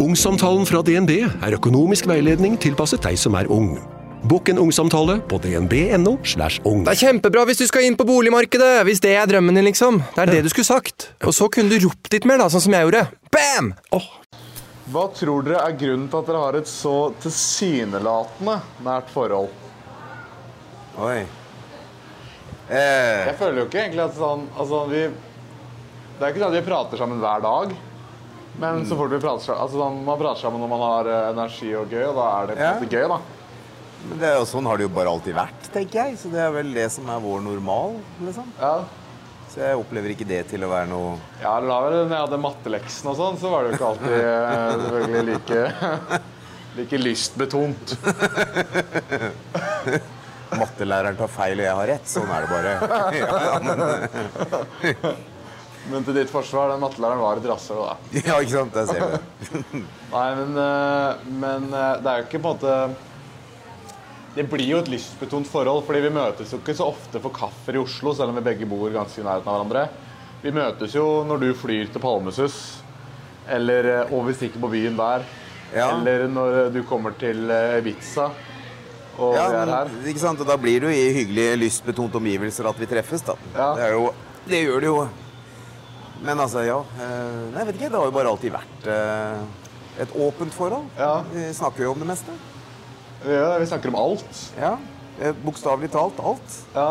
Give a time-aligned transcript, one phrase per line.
[0.00, 1.10] Ungsamtalen fra DNB
[1.44, 3.74] er økonomisk veiledning tilpasset deg som er ung.
[4.30, 6.14] Bokk en ungsamtale på dnb.no.
[6.24, 6.82] slash ung.
[6.86, 8.82] Det er kjempebra hvis du skal inn på boligmarkedet!
[8.88, 10.00] Hvis det er drømmen din, liksom.
[10.16, 11.10] Det er det du skulle sagt.
[11.24, 13.02] Og så kunne du ropt litt mer, da, sånn som jeg gjorde.
[13.32, 13.72] Bam!
[13.96, 14.08] Åh,
[14.90, 19.52] Hva tror dere er grunnen til at dere har et så tilsynelatende nært forhold?
[21.00, 21.20] Oi.
[22.70, 26.58] Eh, Jeg føler jo ikke egentlig at sånn Altså, vi Det er ikke sånn at
[26.58, 27.72] vi prater sammen hver dag.
[28.58, 31.70] Men så fort vi prater sammen altså Man prater sammen når man har eh, energi
[31.78, 32.72] og gøy, og da er det Ja.
[32.80, 33.20] gøy, da.
[34.08, 36.18] men det sånn har det jo bare alltid vært, tenker jeg.
[36.18, 38.48] Så det er vel det som er vår normal, liksom.
[38.60, 38.74] Ja.
[39.50, 42.38] Så jeg opplever ikke det til å være noe Ja, da vel, når jeg hadde
[42.38, 46.20] matteleksen og sånn, så var det jo ikke alltid eh, selvfølgelig like,
[46.78, 47.96] like lystbetont.
[50.60, 52.06] Mattelæreren tar feil og jeg har rett.
[52.10, 52.70] Sånn er det bare.
[53.18, 53.78] Ja, ja, men,
[55.88, 57.94] Men til ditt forsvar, den mattelæreren var et rasshøl, da.
[58.28, 58.74] ja ikke sant.
[58.76, 59.62] Der ser vi det.
[60.14, 62.74] Nei, men, eh, men eh, det er jo ikke på en måte
[64.36, 67.78] Det blir jo et lystbetont forhold, fordi vi møtes jo ikke så ofte for kaffer
[67.78, 69.86] i Oslo, selv om vi begge bor ganske i nærheten av hverandre.
[70.44, 72.60] Vi møtes jo når du flyr til Palmesus,
[73.50, 75.24] eller eh, og vi stikker på byen der.
[75.74, 75.88] Ja.
[75.96, 77.46] Eller når du kommer til
[77.78, 78.28] Ibiza,
[79.20, 79.90] og Ja, vi er her.
[80.12, 80.40] ikke sant?
[80.42, 83.34] Og da blir det jo i hyggelige, lystbetont omgivelser at vi treffes, da.
[83.56, 83.72] Ja.
[83.76, 84.06] Det, er jo,
[84.46, 85.00] det gjør det jo.
[86.22, 86.78] Men altså, ja.
[87.00, 87.88] eh, Nei, vet ikke.
[87.90, 89.38] Det har jo bare alltid vært eh,
[90.04, 90.90] et åpent forhold.
[90.98, 91.22] Ja.
[91.32, 92.34] Vi snakker jo om det meste.
[93.24, 94.42] Vi, vi snakker om alt.
[94.60, 94.74] Ja.
[95.20, 96.58] eh, Bokstavelig talt alt.
[96.76, 96.90] Ja.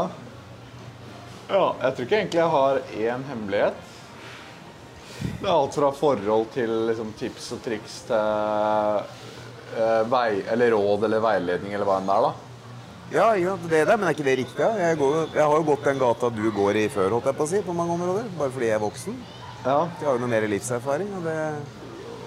[1.49, 1.63] ja.
[1.83, 3.85] Jeg tror ikke egentlig jeg har én hemmelighet.
[5.19, 8.19] Det er alt fra forhold til liksom, tips og triks til
[9.77, 12.29] eh, vei, eller råd eller veiledning eller hva enn det er.
[12.29, 12.48] da.
[13.09, 14.61] Ja, ja, det der, men er ikke det riktig?
[14.61, 17.45] Jeg, går, jeg har jo gått den gata du går i før, holdt jeg på
[17.47, 18.25] å si, på mange områder.
[18.37, 19.15] Bare fordi jeg er voksen.
[19.63, 19.79] Ja.
[19.97, 21.09] Jeg har jo noe mer livserfaring.
[21.17, 21.39] og det...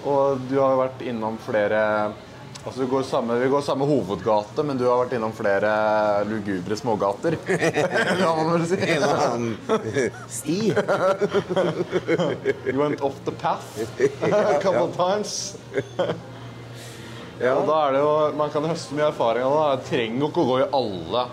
[0.03, 2.11] Og du har jo vært innom flere
[2.63, 5.71] Altså går samme, Vi går samme hovedgate, men du har vært innom flere
[6.29, 7.35] lugubre smågater.
[7.43, 8.77] kan man vel si.
[8.87, 9.57] En annen
[10.31, 10.71] sti.
[12.63, 13.79] You went off the path
[14.23, 15.57] a couple of times.
[17.41, 17.55] Ja.
[17.57, 19.65] Og da er det jo, Man kan høste mye erfaring av det.
[19.79, 21.23] Det trenger jo ikke å gå i alle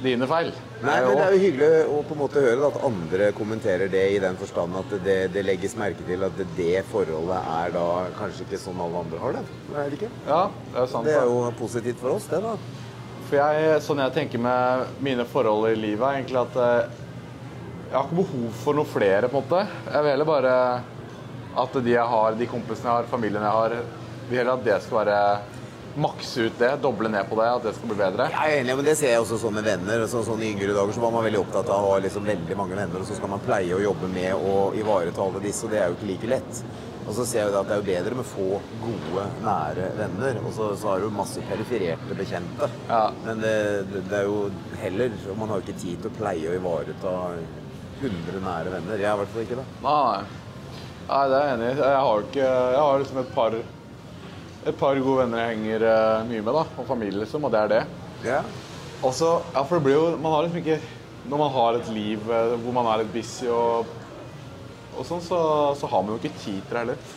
[0.00, 0.50] dine feil.
[0.80, 4.04] Nei, men Det er jo hyggelig å på en måte høre at andre kommenterer det
[4.14, 7.84] i den forstand at det, det legges merke til at det forholdet er da
[8.16, 9.42] kanskje ikke sånn alle andre har det.
[9.74, 10.08] Er det ikke?
[10.24, 11.10] Ja, det er sant.
[11.10, 12.56] Det er jo positivt for oss, det, da.
[13.28, 16.96] For jeg, sånn jeg tenker med mine forhold i livet, er egentlig at eh,
[17.90, 19.62] jeg har ikke behov for noe flere, på en måte.
[19.84, 20.56] Jeg vil heller bare
[21.60, 23.76] at de jeg har, de kompisene jeg har, familien jeg har,
[24.30, 25.22] vil heller at det skal være
[26.00, 28.28] makse ut det, doble ned på det, at det skal bli bedre.
[28.30, 30.04] Jeg er enig, men det ser jeg også sånn med venner.
[30.10, 32.58] Så, sånn I yngre dager så var man veldig opptatt av å ha liksom veldig
[32.58, 35.74] mange venner, og så skal man pleie å jobbe med å ivareta alle disse, og
[35.74, 36.62] det er jo ikke like lett.
[37.10, 38.48] Og så ser jeg jo at det er jo bedre med få
[38.84, 40.36] gode, nære venner.
[40.44, 42.68] Og så, så har du masse perifererte bekjente.
[42.90, 43.00] Ja.
[43.24, 43.54] Men det,
[43.90, 44.44] det, det er jo
[44.78, 47.14] heller Og man har jo ikke tid til å pleie å ivareta
[48.04, 49.02] 100 nære venner.
[49.02, 49.66] Jeg har i hvert fall ikke det.
[49.82, 50.20] Nei,
[51.08, 51.74] nei, det er jeg enig i.
[51.80, 53.58] Jeg har ikke Jeg har liksom et par
[54.66, 57.60] et par gode venner jeg henger uh, mye med, da, og familie, liksom, og det
[57.60, 57.84] er det.
[58.24, 58.48] Yeah.
[59.00, 60.74] Og så, ja, for det blir jo Man har liksom ikke
[61.32, 63.88] Når man har et liv uh, hvor man er litt busy og,
[64.92, 65.38] og sånn, så,
[65.80, 67.08] så har man jo ikke tid til det heller.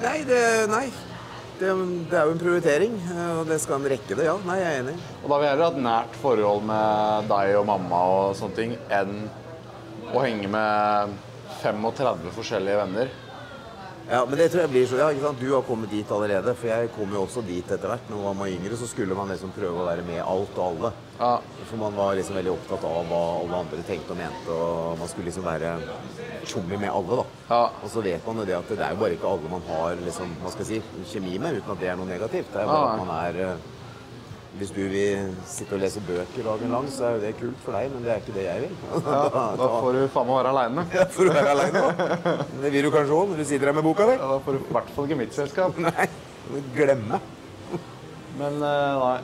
[0.00, 0.40] Nei, det,
[0.70, 0.86] nei.
[1.58, 1.72] Det,
[2.08, 2.92] det er jo en prioritering,
[3.34, 4.28] og det skal en rekke det.
[4.28, 4.94] Ja, nei, jeg er enig.
[5.18, 8.56] Og da vil jeg heller ha et nært forhold med deg og mamma og sånne
[8.60, 9.16] ting enn
[10.14, 11.16] å henge med
[11.64, 13.10] 35 forskjellige venner.
[14.08, 15.40] Ja, men det tror jeg blir så, ja, ikke sant?
[15.42, 18.06] Du har kommet dit allerede, for jeg kom jo også dit etter hvert.
[18.08, 20.90] Når man var yngre, så skulle man liksom prøve å være med alt og alle.
[21.18, 21.32] Ja,
[21.68, 25.10] For man var liksom veldig opptatt av hva alle andre tenkte og mente, og man
[25.12, 25.74] skulle liksom være
[26.48, 27.26] tjommi med alle, da.
[27.50, 27.60] Ja.
[27.84, 30.00] Og så vet man jo det at det er jo bare ikke alle man har
[30.06, 32.48] liksom, hva skal jeg si, kjemi med, uten at det er noe negativt.
[32.54, 33.66] Det er jo bare at man er eh,
[34.58, 37.76] Hvis du vil sitte og lese bøker dagen lang, så er jo det kult for
[37.78, 38.76] deg, men det er ikke det jeg vil.
[39.06, 39.20] ja,
[39.60, 40.84] da får du faen meg være aleine.
[40.96, 41.82] Ja, får å være aleine.
[42.64, 44.16] Det vil du kanskje òg når du sitter her med boka di?
[44.18, 45.78] Ja, da får du i hvert fall ikke mitt selskap.
[45.86, 46.08] Nei.
[46.74, 47.20] Glemme.
[48.38, 49.18] Men eh, nei.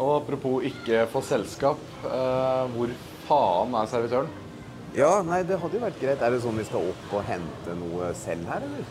[0.00, 1.78] Og apropos ikke få selskap.
[2.08, 2.90] eh, hvor
[3.28, 4.30] faen er servitøren?
[4.94, 6.22] Ja, nei, det hadde jo vært greit.
[6.22, 8.90] Er det sånn vi skal opp og hente noe selv her, eller?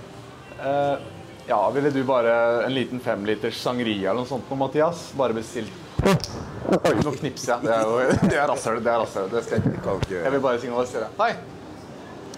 [0.60, 1.06] Eh,
[1.48, 5.10] ja, ville du bare en liten femliters sangria eller noe sånt noe, Mathias?
[5.20, 7.64] Bare bestilt Oi, nå knipser jeg.
[7.64, 7.98] Det er jo
[8.32, 8.80] det er rasshøl.
[8.84, 9.28] Det er rasshøl.
[9.32, 10.16] Det skal jeg ikke.
[10.18, 11.10] Jeg vil bare signalisere.
[11.20, 11.34] Hei!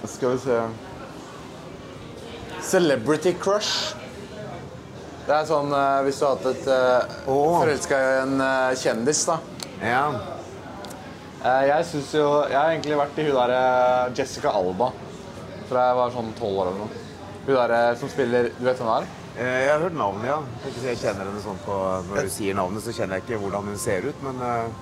[0.06, 0.60] Skal vi se
[2.66, 3.96] Celebrity crush.
[5.26, 7.56] Det er sånn eh, hvis du har hatt et uh, oh.
[7.58, 9.40] Forelska i en uh, kjendis, da.
[9.82, 10.04] Ja.
[11.42, 13.64] Uh, jeg syns jo Jeg har egentlig vært i hun derre
[14.18, 14.92] Jessica Alba
[15.66, 17.05] fra jeg var sånn tolv år eller noe.
[17.46, 19.08] Hun der eh, som spiller Du vet hvem det er?
[19.36, 20.40] Eh, Jeg har hørt navnet, ja.
[20.66, 21.76] Jeg, jeg kjenner henne sånn på,
[22.10, 24.82] Når du sier navnet, så kjenner jeg ikke hvordan hun ser ut, men eh,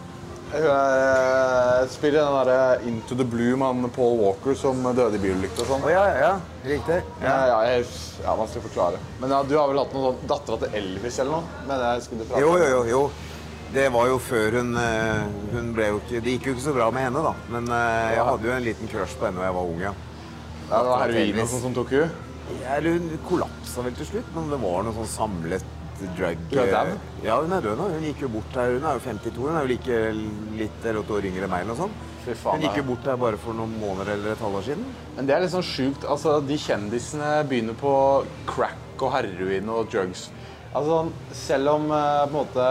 [0.54, 5.63] Hun eh, spiller den derre Into the Blue med Paul Walker som døde i bilulykke
[5.63, 5.83] og sånn.
[5.88, 6.33] Oh, ja, ja, ja.
[6.69, 7.00] Riktig.
[7.24, 7.88] Ja, ja, jeg,
[8.21, 9.00] ja, man skal forklare.
[9.19, 11.62] Men ja, du har vel hatt noen sånn dattera til Elvis eller noe?
[11.68, 12.83] Men jeg skulle prate Jo, jo, jo.
[12.94, 13.04] jo.
[13.74, 14.75] Det var jo før hun
[15.50, 17.31] Hun ble jo ikke Det gikk jo ikke så bra med henne, da.
[17.56, 19.94] Men jeg hadde jo en liten crush på henne da jeg var ung, ja.
[20.69, 22.13] Ja, det var heroin og sånn som tok hun.
[22.62, 25.66] Ja, hun kollapsa vel til slutt, men det var noe sånn samlet
[26.18, 27.04] drug Hun er død?
[27.24, 27.86] Ja, hun er død nå.
[27.94, 28.74] Hun gikk jo bort her.
[28.75, 29.38] Hun er jo 52.
[29.45, 30.00] Hun er jo like
[30.60, 32.10] litt eller åtte år yngre enn meg eller noe sånt.
[32.24, 34.84] Faen, Hun gikk jo bort her bare for noen måneder eller et halvår siden.
[35.18, 36.07] Men det er litt sånn sjukt.
[36.07, 37.94] Altså, de kjendisene begynner på
[38.50, 40.30] crack og heroin og drugs.
[40.74, 41.04] Altså,
[41.36, 42.68] selv om eh, på en måte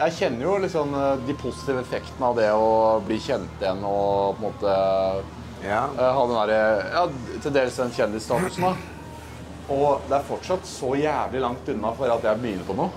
[0.00, 0.94] Jeg kjenner jo liksom
[1.26, 2.70] de positive effektene av det å
[3.04, 4.76] bli kjent igjen og på en måte
[5.64, 5.84] Ja.
[5.98, 7.04] eh, ha den der, Ja,
[7.42, 8.74] til dels den kjendisstatusen, da.
[9.70, 12.90] Og det er fortsatt så jævlig langt unna for at jeg begynner på noe.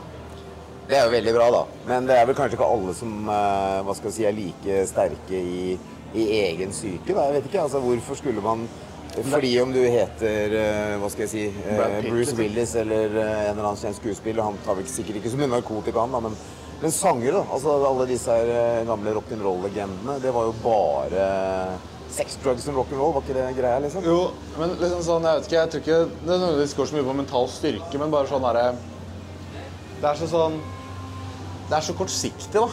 [0.87, 1.59] Det er jo veldig bra, da.
[1.87, 4.79] Men det er vel kanskje ikke alle som eh, hva skal jeg si, er like
[4.89, 5.77] sterke i,
[6.13, 7.13] i egen syke.
[7.13, 7.27] Da.
[7.29, 8.65] Jeg vet ikke, altså Hvorfor skulle man
[9.13, 12.35] Fordi om du heter eh, hva skal jeg si, eh, Pitt, Bruce.
[12.39, 15.51] Willis eller eh, en eller annen kjent skuespiller Han tar vel sikkert ikke så mye
[15.53, 16.35] narkotika, han, da, men,
[16.81, 17.43] men sanger, da.
[17.53, 20.17] Altså Alle disse her eh, gamle rock'n'roll-legendene.
[20.25, 21.27] Det var jo bare
[22.13, 23.13] sex, drugs and rock'n'roll.
[23.15, 24.05] Var ikke det greia, liksom?
[24.05, 24.19] Jo,
[24.59, 27.15] men liksom sånn, jeg vet ikke, jeg tror ikke det nødvendigvis går så mye på
[27.19, 28.65] mental styrke, men bare sånn derre
[30.03, 30.57] Det er så sånn
[31.69, 32.67] Det er så kortsiktig, da.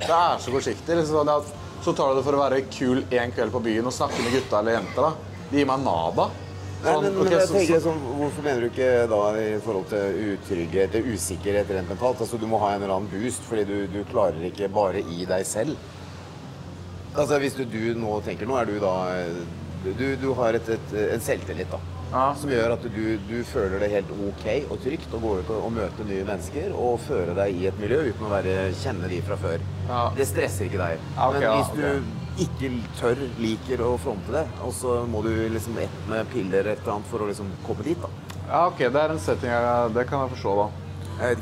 [0.00, 0.96] Det er så kortsiktig.
[0.96, 1.50] Liksom sånn at
[1.84, 4.32] så tar du det for å være kul en kveld på byen og snakke med
[4.34, 5.02] gutta eller jenter.
[5.02, 5.12] da.
[5.50, 6.30] De gir meg nada.
[6.80, 9.58] Nei, Sånn, men, men jeg så- tenker så- sånn, Hvorfor mener du ikke da i
[9.60, 12.20] forhold til utrygghet eller usikkerhet rent mentalt?
[12.20, 15.26] Altså Du må ha en eller annen boost fordi du, du klarer ikke bare i
[15.26, 15.76] deg selv.
[17.16, 19.40] Altså Hvis du, du nå tenker Nå er du da eh,
[19.98, 21.80] Du, du har et, et, en selvtillit da
[22.10, 22.32] Ja.
[22.34, 25.60] som gjør at du, du føler det helt ok og trygt å gå ut og,
[25.68, 29.20] og møte nye mennesker og føre deg i et miljø uten å være, kjenne de
[29.28, 29.62] fra før.
[29.86, 30.00] Ja.
[30.16, 31.04] Det stresser ikke deg.
[31.14, 35.30] Ja, okay, Men hvis du ikke tør, liker å fronte det, og så må du
[35.54, 38.10] liksom ett med piller eller et eller annet for å liksom komme dit, da.
[38.50, 40.68] Ja, ok, det er en setting jeg, Det kan jeg forstå, da.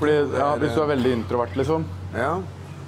[0.02, 2.34] Fordi, ja, Hvis du er veldig introvert, liksom, Ja.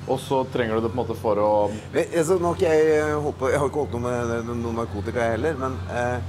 [0.09, 1.51] Og så trenger du det på en måte for å
[1.95, 5.77] altså, nok, jeg, håper, jeg har ikke holdt noe med noe narkotika jeg heller, men
[5.93, 6.21] eh,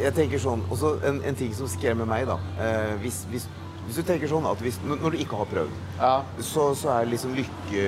[0.00, 2.38] jeg tenker sånn også en, en ting som skremmer meg, da.
[2.58, 3.44] Eh, hvis, hvis,
[3.84, 6.14] hvis du tenker sånn at hvis, når du ikke har prøvd, Ja.
[6.40, 7.82] så, så er liksom lykke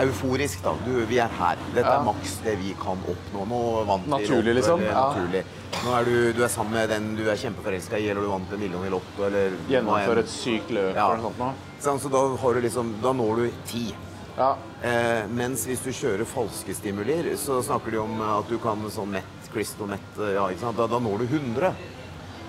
[0.00, 0.72] euforisk, da.
[0.86, 1.60] Du, vi er her.
[1.74, 1.98] Dette Ja.
[2.00, 3.44] er maks det vi kan oppnå.
[3.50, 4.80] Nå vant vi Naturlig, liksom.
[4.80, 5.12] eller Ja.
[5.12, 5.44] Naturlig.
[5.84, 8.52] Nå er du, du er sammen med den du er kjempeforelska i, eller du vant
[8.52, 11.10] en million i Lotto, eller Gjennomføre et sykt løp Ja.
[11.12, 11.52] eller noe sånt noe.
[11.84, 13.94] Sånn, så da, har du liksom, da når du ti.
[14.36, 14.56] Ja.
[14.82, 19.12] Eh, mens hvis du kjører falske stimulier, så snakker de om at du kan sånn
[19.14, 20.78] mett, crystal mett, ja, ikke sant?
[20.80, 21.70] Da, da når du 100.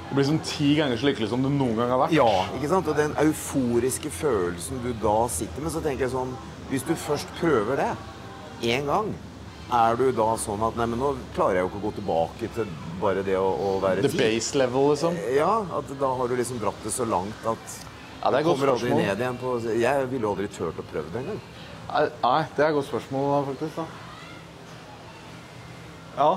[0.06, 2.14] Det blir sånn ti ganger så lykkelig som du noen gang har vært.
[2.18, 2.90] Ja, ikke sant?
[2.90, 6.36] Og den euforiske følelsen du da sitter med, så tenker jeg sånn
[6.70, 7.92] Hvis du først prøver det
[8.66, 9.10] én gang,
[9.74, 12.50] er du da sånn at Nei, men nå klarer jeg jo ikke å gå tilbake
[12.56, 12.70] til
[13.02, 14.22] bare det å, å være The ti.
[14.22, 15.18] base level, liksom.
[15.36, 17.78] Ja, at da har du liksom dratt det så langt at
[18.22, 21.10] Ja, det er et kommer aldri ned igjen på Jeg ville aldri turt å prøve
[21.14, 21.42] det engang.
[21.92, 23.76] Nei, det er et godt spørsmål, faktisk.
[23.78, 23.86] da.
[26.16, 26.30] Ja,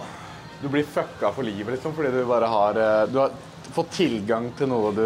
[0.63, 3.35] du blir fucka for livet, liksom, fordi du bare har eh, Du har
[3.75, 5.05] fått tilgang til noe du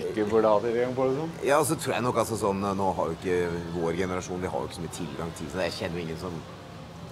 [0.00, 1.32] ikke burde ha tilgang på, liksom.
[1.46, 3.36] Ja, så tror jeg nok altså sånn Nå har jo ikke
[3.76, 5.66] vår generasjon Vi har jo ikke så mye tilgang til det.
[5.68, 6.38] Jeg kjenner jo ingen som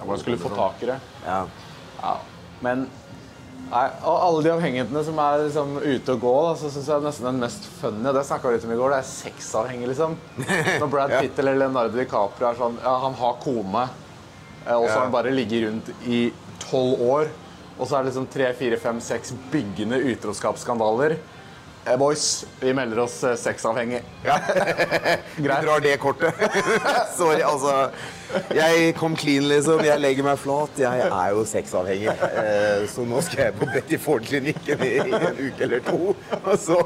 [0.01, 0.97] Hvordan skulle du få tak i det.
[1.25, 1.39] Ja.
[2.03, 2.17] Ja,
[2.61, 2.83] men
[3.67, 7.03] Nei, og alle de avhengighetene som er liksom ute og gå, da, så syns jeg
[7.03, 8.93] nesten den mest funny Det snakka vi litt om i går.
[8.95, 10.15] Det er sexavhengig, liksom.
[10.83, 11.23] Når Brad Ja.
[11.25, 13.89] Pitt eller Leonardo DiCaprio er sånn Ja, han har kone,
[14.67, 16.21] eh, og så har han bare ligget rundt i
[16.69, 17.33] tolv år.
[17.77, 21.19] Og så er det liksom tre, fire, fem, seks byggende utroskapsskandaler.
[21.87, 24.03] Eh, boys, vi melder oss eh, sexavhengig.
[25.37, 26.35] Vi drar det kortet.
[27.17, 27.91] Sorry, altså.
[28.55, 29.85] Jeg kom clean, liksom.
[29.87, 30.81] Jeg legger meg flat.
[30.83, 32.11] Jeg er jo sexavhengig.
[32.11, 36.15] Eh, Så nå skal jeg på Betty Ford-klinikken i i en uke eller to.
[36.59, 36.81] Så,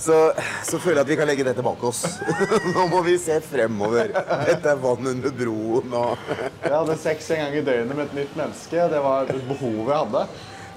[0.00, 0.16] så,
[0.64, 2.00] så føler jeg at vi kan legge dette bak oss.
[2.74, 4.14] Nå må vi se fremover.
[4.48, 6.16] Dette er vann under broen og
[6.64, 8.88] Jeg hadde sex en gang i døgnet med et nytt menneske.
[8.94, 10.24] Det var et behov jeg hadde.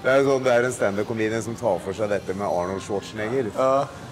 [0.04, 3.46] Det er, sånn, det er en standup-comedian som tar for seg dette med Arnold Schwarzenegger.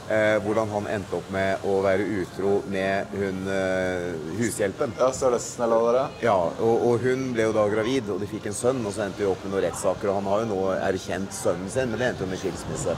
[0.09, 4.07] Eh, hvordan han endte opp med å være utro med hun eh,
[4.39, 4.95] hushjelpen.
[4.97, 6.15] Ja, Størrelsen eller hva det er.
[6.25, 8.81] Ja, og, og hun ble jo da gravid, og de fikk en sønn.
[8.89, 11.69] Og så endte de opp med noen rettssaker, og han har jo nå erkjent sønnen
[11.77, 12.97] sin, men det endte jo med skilsmisse.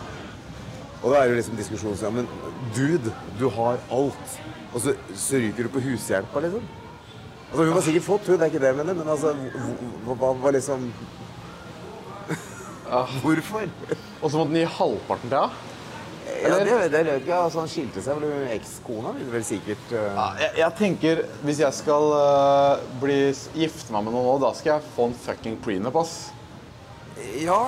[1.00, 2.30] Og da er det jo liksom diskusjonen sånn Men
[2.78, 3.10] dude,
[3.42, 4.38] du har alt.
[4.70, 6.70] Og så, så ryker du på hushjelpa, liksom.
[7.50, 9.34] Altså, hun har sikkert fått, hun, det er ikke det jeg mener, men altså
[10.06, 10.54] hva, hva, hva
[13.22, 13.64] Hvorfor?
[14.22, 15.70] Og så måtte han gi halvparten til henne?
[16.44, 17.36] Ja, det, det vet jeg ikke.
[17.36, 21.22] Altså, han skilte seg vel med ekskona, vil vel sikkert eh, Ja, jeg, jeg tenker,
[21.44, 23.16] Hvis jeg skal uh, bli
[23.56, 26.14] gifte meg med noen nå, da skal jeg få en fucking prenup, ass.
[27.40, 27.58] Ja,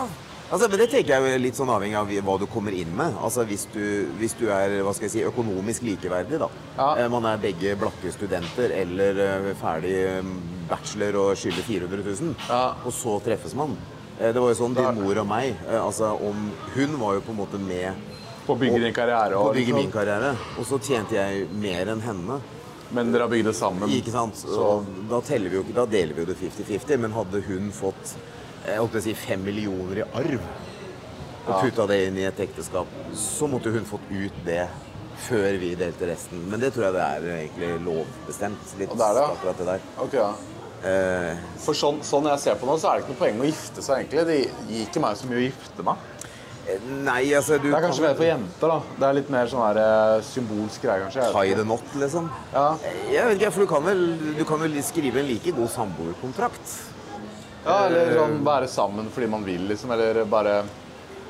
[0.50, 3.16] altså, men det tenker jeg er litt sånn avhengig av hva du kommer inn med.
[3.25, 3.83] Altså, hvis du,
[4.21, 6.50] hvis du er hva skal jeg si, økonomisk likeverdig, da.
[6.76, 6.88] Ja.
[7.04, 9.99] Eh, Man er begge blakke studenter eller ferdig
[10.71, 12.64] bachelor og skylder 400 000, Ja.
[12.85, 13.76] og så treffes man.
[14.20, 17.25] Eh, Det var jo sånn din mor og meg eh, altså om Hun var jo
[17.26, 18.12] på en måte med
[18.46, 19.35] På å bygge din karriere.
[19.35, 19.82] på å bygge liksom.
[19.82, 22.37] min karriere, og så tjente jeg mer enn henne.
[22.94, 23.90] Men dere har bygd det sammen.
[23.90, 24.44] Ikke sant?
[24.46, 28.14] Og da, vi jo, da deler vi jo det 50-50, men hadde hun fått
[28.66, 30.40] jeg holdt å si, fem millioner i arv
[31.46, 34.64] og putta det inn i et ekteskap, så måtte hun fått ut det
[35.28, 36.40] før vi delte resten.
[36.50, 38.73] Men det tror jeg det er egentlig lovbestemt.
[38.80, 39.87] Litt det er det, akkurat det der.
[40.02, 40.56] Okay, ja.
[40.87, 43.49] Eh, For sånn, sånn jeg ser på nå, så er det ikke noe poeng å
[43.49, 44.26] gifte seg, egentlig.
[44.28, 44.37] Det
[44.71, 46.12] gir ikke meg så mye å gifte meg.
[47.07, 48.78] nei, altså du Det er kanskje mer for jenter, da.
[48.99, 51.28] Det er litt mer sånn her eh, symbolsk greie, kanskje.
[51.37, 52.31] Tie the knot, liksom.
[52.55, 52.66] Ja.
[53.11, 54.02] Jeg vet ikke, for du kan vel,
[54.38, 56.75] du kan vel skrive en like god samboerkontrakt.
[57.66, 59.90] ja, eller sånn være sammen fordi man vil, liksom.
[59.95, 60.61] Eller bare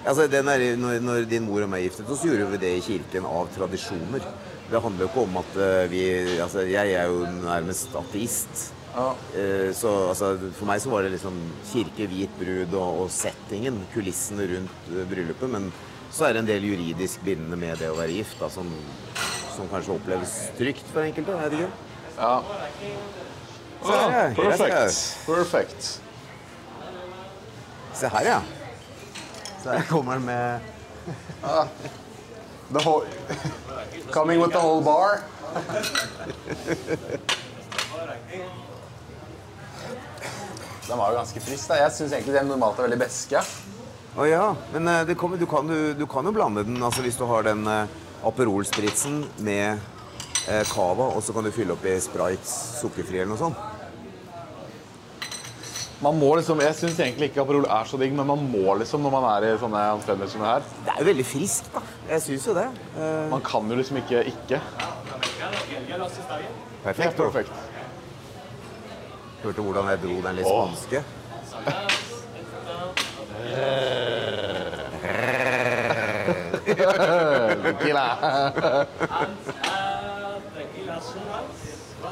[0.07, 2.83] Altså, den er, når, når din mor og meg giftet oss, gjorde vi det i
[2.85, 4.23] kirken av tradisjoner.
[4.71, 6.03] Det handler jo ikke om at eh, vi
[6.39, 8.69] Altså, jeg er jo nærmest ateist.
[8.97, 9.11] Ja.
[9.37, 11.37] Eh, Så altså, for meg så var det liksom
[11.69, 15.51] kirke, hvit brud og, og settingen, kulissene rundt eh, bryllupet.
[15.53, 15.69] Men
[16.11, 18.71] så er det en del juridisk bindende med det å være gift, da, som,
[19.53, 21.37] som kanskje oppleves trygt for enkelte.
[21.37, 21.73] Er det ikke.
[22.17, 22.35] Ja.
[23.85, 24.25] Se her, ja.
[24.33, 24.99] Skal Perfekt.
[25.27, 25.83] Perfekt.
[27.97, 28.41] Se her, ja.
[29.63, 30.61] Så her kommer den med
[32.73, 33.07] The whole...
[34.11, 35.23] Coming with the whole bar.
[40.87, 41.69] Den var jo ganske frisk.
[41.69, 41.81] da.
[41.83, 43.43] Jeg syns egentlig den normalt er veldig beske.
[44.17, 47.03] Å ja, men eh, det kommer, du, kan, du, du kan jo blande den altså
[47.05, 47.85] hvis du har den uh,
[48.25, 49.77] Aperol-spritsen med
[50.49, 53.61] eh, cava, og så kan du fylle opp i Sprites sukkerfri eller noe sånt.
[56.01, 59.05] Man må liksom, Jeg syns egentlig ikke Aperol er så digg, men man må liksom
[59.05, 60.67] når man er i sånne omstendigheter som det her.
[60.89, 61.85] Det er jo veldig friskt, da.
[62.15, 62.67] Jeg syns jo det.
[62.97, 63.25] Uh...
[63.33, 64.61] Man kan jo liksom ikke ikke.
[66.85, 67.17] perfekt.
[67.21, 67.76] Perfekt.
[69.43, 71.03] Hørte hvordan jeg dro den litt spanske.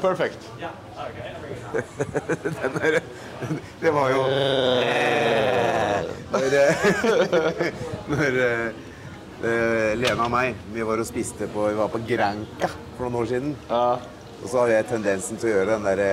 [0.01, 0.51] Perfekt.
[2.43, 2.99] Den der,
[3.81, 4.21] det var jo
[6.31, 6.73] Når, eh,
[8.11, 8.67] når eh,
[9.43, 13.21] eh, Lena og meg vi var og spiste på, vi var på Granca for noen
[13.21, 13.55] år siden.
[14.43, 16.09] Og så har jeg tendensen til å gjøre den derre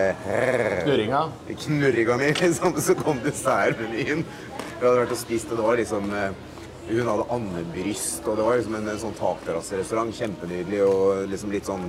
[0.85, 1.21] Knurringa.
[1.65, 2.79] knurringa mi, liksom.
[2.81, 4.23] Så kom dessertmenyen.
[4.25, 6.33] Vi hadde vært og spist, og det var liksom eh,
[6.89, 10.15] Hun hadde andebryst, og det var liksom en, en sånn takterrasserestaurant.
[10.17, 11.85] Kjempenydelig og liksom litt sånn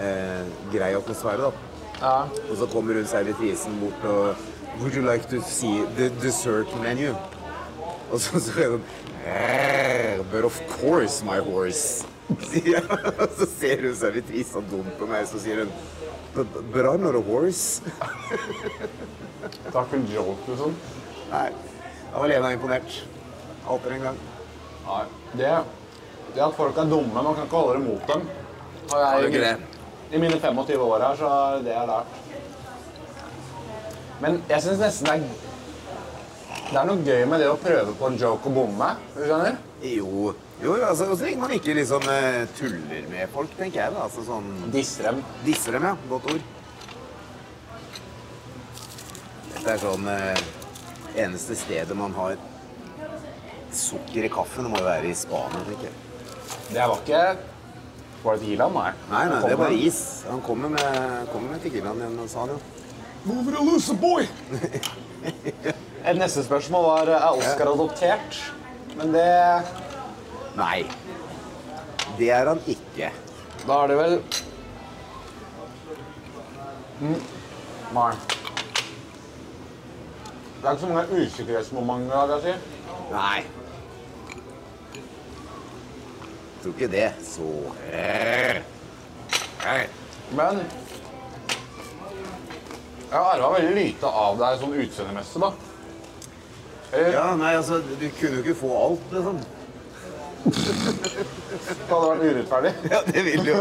[0.00, 1.52] eh, grei atmosfære, da.
[2.00, 2.16] Ja.
[2.50, 4.50] Og så kommer hun servitrisen bort og
[4.80, 7.12] Would you like to see the dessert menu?
[8.10, 8.88] Og så så er det sånn
[9.24, 12.04] "Eh, But of course, my horse.
[12.48, 12.84] Sier jeg.
[12.88, 15.74] Og så ser hun servitrisen dumt på meg, så sier hun
[16.34, 17.80] But, I'm not a horse.
[19.70, 20.74] Takk for en joke, liksom.
[21.30, 21.50] Nei.
[22.10, 22.96] Da var Lena imponert.
[23.70, 24.18] Atter en gang.
[24.88, 25.04] Nei.
[25.38, 25.52] Det,
[26.34, 28.26] det at folk er dumme, man kan ikke holde det mot dem.
[28.90, 29.54] Og jeg, ikke det?
[30.10, 32.20] I mine 25 år her, så er det det jeg har lært.
[34.24, 35.22] Men jeg syns nesten det er
[36.70, 38.90] Det er noe gøy med det å prøve på en joke og bomme.
[39.14, 39.58] Du skjønner?
[39.86, 43.94] Jo, jo altså, så lenge man ikke liksom eh, tuller med folk, tenker jeg.
[43.94, 44.04] da.
[44.06, 45.22] Altså sånn Disser dem.
[45.44, 45.94] Disser dem, ja.
[46.10, 46.50] Godt ord.
[49.52, 50.44] Dette er sånn eh,
[51.24, 52.34] Eneste stedet man har
[53.74, 56.00] sukker i kaffen, må jo være i Spania, tenker jeg.
[56.74, 57.22] Det var ikke
[58.24, 58.74] Var det Tequilaen?
[58.74, 58.90] Nei.
[59.10, 60.00] Nei, nei, det er bare is.
[60.30, 62.60] Han kommer med, kommer med tequilaen igjen, sa han jo.
[63.24, 64.26] Mover a loser boy!
[66.04, 68.38] Et neste spørsmål var er Oscar adoptert.
[68.98, 69.28] Men det
[70.56, 70.84] Nei.
[72.18, 73.10] Det er han ikke.
[73.64, 74.14] Da er det vel
[77.00, 77.20] mm.
[77.94, 78.12] Nei.
[80.60, 82.54] Det er ikke så mange usikkerhetsmomenter, vil jeg si.
[83.12, 83.40] Nei.
[86.62, 87.10] Tror ikke det.
[87.24, 87.50] Så
[89.64, 89.82] Nei.
[90.34, 90.64] Men
[93.14, 95.50] jeg har arva veldig lite av deg sånn utseendemessig, da.
[96.94, 99.38] Eller Ja, nei, altså, du kunne jo ikke få alt, liksom.
[100.44, 102.72] Det hadde vært urettferdig.
[102.92, 103.60] Ja, det vil jo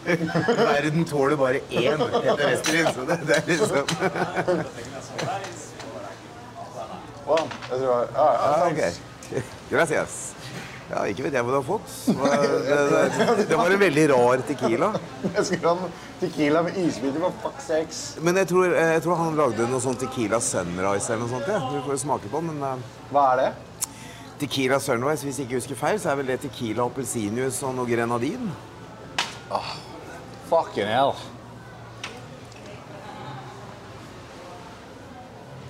[0.00, 3.74] Verden tåler bare én etter Westlin, så det, det er liksom
[7.30, 9.42] Å, jeg tror jeg, ja, ja, Ah, okay.
[9.70, 10.14] Gracias.
[10.90, 11.90] Ja, ikke vet jeg hva du har fått.
[12.10, 14.88] Det, det, det var en veldig rar tequila.
[15.36, 18.00] Jeg skulle ha tequila med isbiter på fuck sex.
[18.26, 21.46] Men jeg tror, jeg tror han lagde noe sånn Tequila Sunrise eller noe sånt.
[21.52, 21.60] Ja.
[21.70, 23.50] Du får smake på den, men eh, Hva er det?
[24.40, 27.88] Tequila Sunrise, hvis jeg ikke husker feil, så er vel det tequila, appelsinjuice og noe
[27.88, 28.46] grenadin.
[30.48, 31.12] Fucking hell.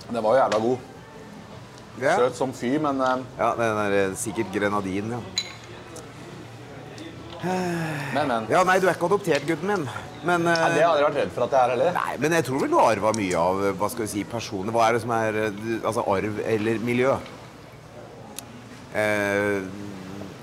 [0.07, 0.87] Den var jo jævla god.
[1.99, 2.17] Yeah.
[2.21, 5.19] Søt som fy, men uh, ja den er eh, sikkert grenadin, ja.
[8.13, 8.47] Men, men.
[8.53, 9.85] Ja, nei, du er ikke adoptert, gutten min.
[10.23, 11.93] Men, uh, Nei, det hadde jeg vært redd for at jeg er heller.
[11.99, 14.71] Nei, men jeg tror vel du arva mye av hva skal vi si, personer.
[14.71, 15.39] Hva er det som er
[15.81, 17.19] altså arv eller miljø?
[18.97, 19.61] Eh,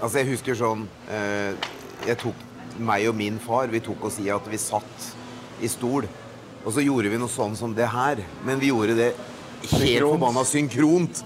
[0.00, 1.66] altså, jeg husker sånn eh,
[2.06, 2.38] Jeg tok
[2.80, 5.08] meg og min far Vi tok oss i at vi satt
[5.60, 6.06] i stol.
[6.64, 8.22] Og så gjorde vi noe sånn som det her.
[8.46, 9.10] Men vi gjorde det
[9.74, 11.22] helt forbanna synkront.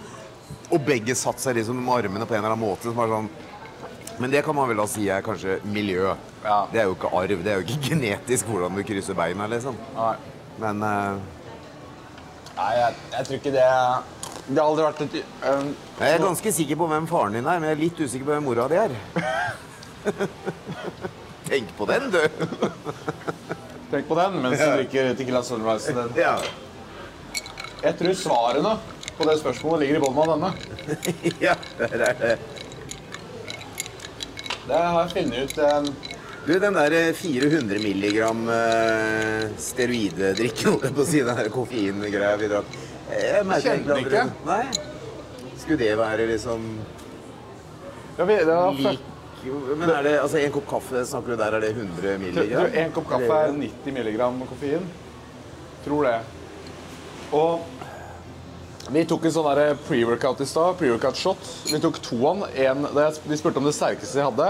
[0.73, 2.89] Og begge satte seg liksom med armene på en eller annen måte.
[2.89, 3.31] Som var sånn
[4.21, 6.13] men det kan man vel da si er kanskje miljø.
[6.45, 6.59] Ja.
[6.73, 7.45] Det er jo ikke arv.
[7.45, 9.79] Det er jo ikke genetisk hvordan du krysser beina, liksom.
[9.97, 10.15] Nei.
[10.63, 11.23] Men eh,
[12.53, 13.69] Nei, jeg, jeg tror ikke det
[14.47, 15.13] Det har aldri vært et
[15.47, 15.69] um,
[16.03, 18.33] jeg er ganske sikker på hvem faren din er, men jeg er litt usikker på
[18.35, 18.95] hvem mora di er.
[21.51, 22.19] Tenk på den, du!
[23.93, 25.95] Tenk på den mens du drikker Tequila Sunrise.
[25.95, 26.11] Den.
[26.19, 26.35] Ja.
[27.85, 28.75] Jeg tror svarene
[29.19, 30.51] på det spørsmålet ligger i bunnen av denne.
[31.47, 32.37] ja, der er det.
[34.67, 35.93] Det har jeg funnet ut um,
[36.47, 41.51] Du, den der eh, 400 milligram eh, steroiddrikken, holdt jeg på å si, den der
[41.55, 42.81] koffeingreia vi drakk
[43.13, 44.65] Jeg merker egentlig aldri- Nei.
[45.63, 46.65] Skulle det være liksom
[48.19, 49.01] ja, vi, det var lik
[49.79, 52.67] Men er det altså en kopp kaffe snakker du der, er det 100 Du, milligram?
[52.71, 54.85] du, en kopp kaffe er 90 milligram koffein.
[55.85, 56.19] Tror det.
[57.35, 60.77] Og vi tok en sånn pre-workout i stad.
[60.79, 61.43] Pre-workout shot.
[61.71, 62.87] Vi tok to av den.
[63.27, 64.49] De spurte om det sterkeste de hadde.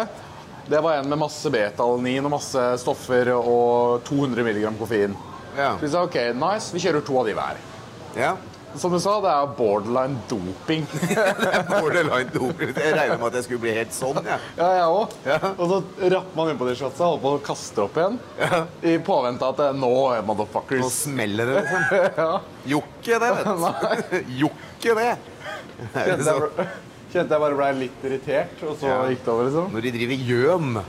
[0.69, 5.17] Det var en med masse beta-alanin og masse stoffer og 200 milligram koffein.
[5.57, 5.73] Ja.
[5.79, 7.57] Så vi sa ok, nice, vi kjører to av de hver.
[8.17, 8.37] ja.
[8.81, 10.87] Som du sa, det er borderline doping.
[11.09, 12.71] det er Borderline doping.
[12.77, 15.17] Jeg regner med at jeg skulle bli helt sånn, Ja, Ja, jeg òg.
[15.29, 15.39] Ja.
[15.57, 15.81] Og så
[16.15, 18.17] rapper man innpå de shotsa, holder på å kaste opp igjen.
[18.89, 20.89] I påvente at det, nå, Nå motherfuckers.
[21.05, 21.83] smeller det, liksom.
[22.23, 22.31] ja.
[22.73, 24.33] Jokke det, vet du.
[24.47, 25.11] Jokke det.
[25.93, 26.67] Kjente jeg,
[27.13, 28.99] kjente jeg bare ble litt irritert, og så Ja.
[29.11, 29.69] gikk det over, liksom.
[29.77, 30.81] Når de driver gjøm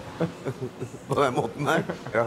[1.10, 1.84] på den måten der.
[2.13, 2.26] Ja.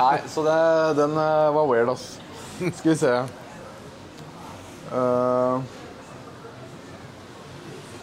[0.00, 0.56] Nei, så det,
[0.96, 2.06] den eh, var weird, ass.
[2.60, 3.12] Skal vi se.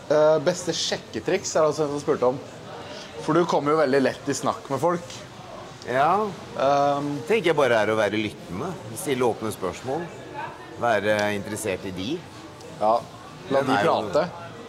[0.08, 2.38] Eh, beste sjekketriks er det altså en som spurte om.
[3.26, 5.16] For du kommer jo veldig lett i snakk med folk.
[5.88, 6.28] ja.
[6.56, 8.72] Um, Tenker jeg bare er å være lyttende.
[8.96, 10.06] Stille åpne spørsmål.
[10.80, 12.10] Være interessert i de.
[12.80, 12.94] ja,
[13.52, 14.28] la de prate.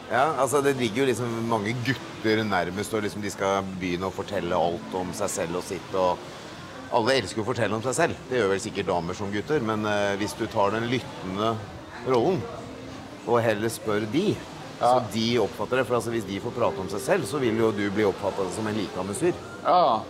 [0.08, 4.14] Ja, altså Det ligger jo liksom mange gutter nærmest, og liksom de skal begynne å
[4.14, 5.94] fortelle alt om seg selv og sitt.
[5.94, 6.18] og
[6.96, 8.22] Alle elsker å fortelle om seg selv.
[8.30, 9.60] Det gjør vel sikkert damer som gutter.
[9.60, 11.54] Men uh, hvis du tar den lyttende
[12.12, 12.40] rollen,
[13.26, 14.32] og heller spør de,
[14.78, 17.58] så de oppfatter det For altså, hvis de får prate om seg selv, så vil
[17.58, 19.34] jo du bli oppfatta som en likandes fyr.
[19.64, 20.00] Ja.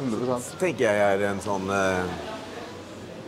[0.00, 2.14] 100 Så tenker jeg er en sånn eh,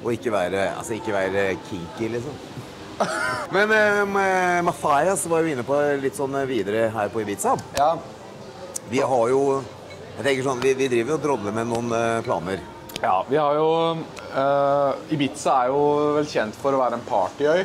[0.04, 2.38] Å ikke være Altså ikke være kinky, liksom.
[3.54, 7.54] Men eh, Mathias var jo inne på litt sånn eh, videre her på Ibiza.
[7.76, 7.92] Ja.
[8.88, 9.42] Vi har jo
[10.16, 12.64] Jeg tenker sånn, Vi, vi driver og drodler med noen eh, planer.
[13.02, 13.68] Ja, vi har jo
[14.34, 15.80] eh, Ibiza er jo
[16.18, 17.64] vel kjent for å være en partyøy.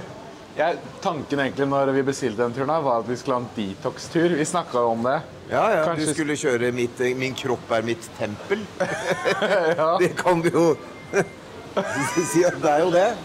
[0.59, 3.51] Jeg, tanken egentlig når vi bestilte den turen, her var at vi skulle ha en
[3.55, 4.33] detox-tur.
[4.39, 5.17] Vi snakka om det.
[5.49, 8.65] Ja, ja, Kanskje- Du skulle kjøre mitt, eh, 'Min kropp er mitt tempel'.
[9.99, 10.77] Det kan du jo
[12.31, 13.15] si at det er jo det.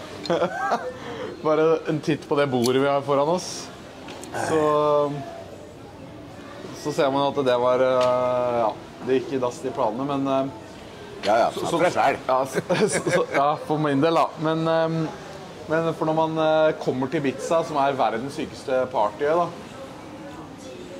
[1.44, 3.66] Bare en titt på det bordet vi har foran oss.
[4.48, 5.12] Så
[6.82, 8.72] Så ser man at det var eh, Ja,
[9.06, 10.50] det gikk i dass, de planene, men
[11.24, 11.50] Ja, ja.
[11.52, 11.66] Så,
[12.88, 14.26] så, så, ja, for min del, da.
[14.44, 14.96] Men, ehm,
[15.70, 19.48] men for når man eh, kommer til Ibiza, som er verdens sykeste partyøy, da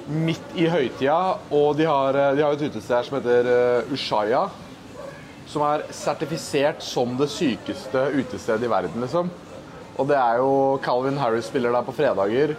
[0.05, 1.17] Midt i høytida,
[1.53, 3.51] og de har, eh, de har et utested her som heter
[3.93, 3.95] Ushaya.
[3.97, 4.45] Ushuaia.
[5.49, 9.29] Som er sertifisert som det sykeste utestedet i verden, liksom.
[9.95, 12.55] Og det er jo Calvin Harris spiller der på fredager.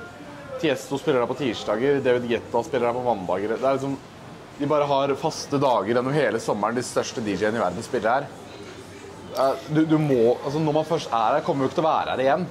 [0.62, 1.98] Tiesto spiller der på tirsdager.
[2.04, 3.56] David Guetta spiller der på mandager.
[3.56, 3.98] Det er liksom,
[4.60, 6.78] de bare har faste dager gjennom hele sommeren.
[6.78, 8.28] De største DJ-ene i verden spiller her.
[9.36, 11.90] Eh, Du, du må, altså Når man først er her, kommer jo ikke til å
[11.92, 12.48] være her igjen.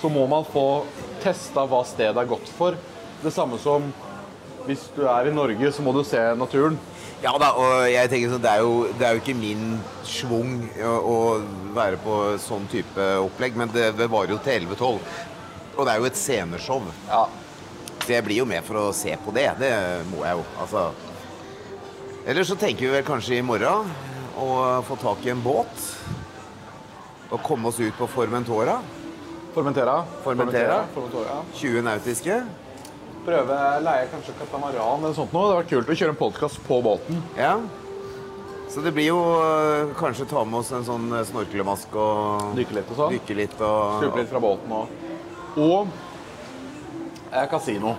[0.00, 0.66] Så må man få
[1.22, 2.76] testa hva stedet er godt for.
[3.22, 3.86] Det samme som
[4.66, 6.74] hvis du er i Norge, så må du se naturen.
[7.22, 10.56] Ja da, og jeg tenker sånn, det er jo, det er jo ikke min schwung
[10.84, 11.16] å, å
[11.76, 14.98] være på sånn type opplegg, men det, det var jo til 11-12.
[15.76, 16.82] Og det er jo et sceneshow.
[17.06, 17.22] Ja.
[18.02, 19.46] Så jeg blir jo med for å se på det.
[19.62, 19.70] Det
[20.10, 20.44] må jeg jo.
[20.60, 20.84] Altså.
[22.26, 23.86] Eller så tenker vi vel kanskje i morgen
[24.42, 24.46] å
[24.82, 25.82] få tak i en båt.
[27.30, 28.80] Og komme oss ut på Formentora.
[29.54, 30.00] Formentera.
[30.24, 30.80] Formentera.
[30.94, 31.36] Formentera.
[31.54, 32.38] 20 nautiske.
[33.26, 35.46] Prøve leie kanskje katamaran eller sånt noe.
[35.46, 37.22] Det hadde vært kult å kjøre en podkast på båten.
[37.38, 37.54] Ja.
[38.74, 42.80] Så det blir jo øh, kanskje ta med oss en sånn øh, snorklemaske og Dykke
[42.80, 43.14] litt og sånn.
[43.14, 45.94] Dykke litt og Stupe litt fra båten og Og
[47.30, 47.94] eh, kasino.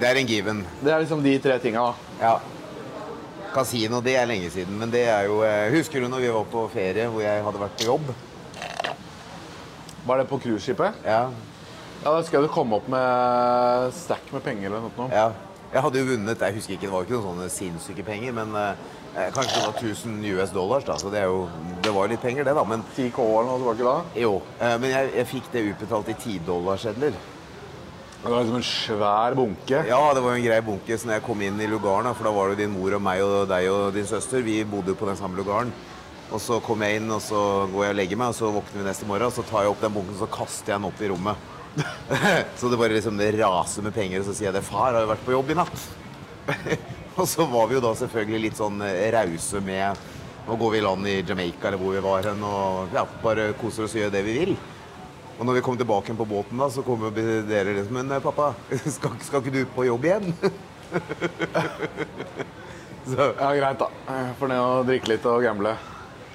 [0.00, 0.64] Det er en given.
[0.82, 1.82] Det er liksom de tre tinga.
[1.92, 1.94] da.
[2.22, 2.34] Ja.
[3.52, 6.46] Kasino, det er lenge siden, men det er jo øh, Husker du når vi var
[6.48, 8.12] på ferie hvor jeg hadde vært på jobb?
[10.06, 11.02] Var det på cruiseskipet?
[11.04, 11.26] Ja.
[12.02, 15.10] Ja, Da skal du komme opp med stack med penger eller noe.
[15.12, 15.28] Ja.
[15.72, 18.50] Jeg hadde jo vunnet, jeg husker ikke, det var ikke noen sånne sinnssyke penger, men
[18.60, 21.46] eh, kanskje det var 1000 US dollars, da, så det, er jo,
[21.84, 22.64] det var jo litt penger det, da.
[22.68, 23.94] Men 10K eller noe tilbake da.
[24.20, 27.16] jo, eh, men jeg, jeg fikk det utbetalt i 10 dollarsedler.
[28.22, 29.78] Det var liksom en svær bunke.
[29.88, 32.30] Ja, det var en grei bunke, så når jeg kom inn i lugaren, for da
[32.36, 35.08] var det din mor og meg og deg og din søster, vi bodde jo på
[35.08, 35.72] den samme lugaren.
[36.30, 37.40] Og så kom jeg inn, og så
[37.72, 39.74] går jeg og legger meg, og så våkner vi neste morgen, og så tar jeg
[39.74, 41.50] opp den bunken, og så kaster jeg den opp i rommet.
[42.60, 45.02] så det bare liksom det raser med penger, og så sier jeg det, far har
[45.02, 45.86] jo vært på jobb i natt.
[47.18, 50.10] og så var vi jo da selvfølgelig litt sånn eh, rause med
[50.42, 53.52] Nå går vi i land i Jamaica eller hvor vi var hen, og ja, bare
[53.60, 54.56] koser oss og gjør det vi vil.
[55.38, 58.52] Og når vi kom tilbake på båten, da, så kommer dere liksom Men eh, pappa,
[58.96, 60.32] skal, skal ikke du på jobb igjen?
[63.08, 63.88] så, Ja, greit, da.
[64.08, 65.74] Jeg får ned og drikke litt og gamble.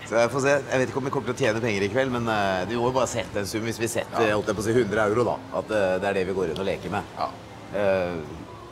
[0.08, 0.56] så jeg får se.
[0.72, 2.78] Jeg vet ikke om vi kommer til å tjene penger i kveld, men uh, du
[2.80, 5.04] må jo bare sette en sum hvis vi setter holdt jeg på å si 100
[5.10, 5.36] euro, da.
[5.62, 7.04] At uh, det er det vi går inn og leker med.
[7.20, 7.28] Ja.
[7.76, 8.18] Uh,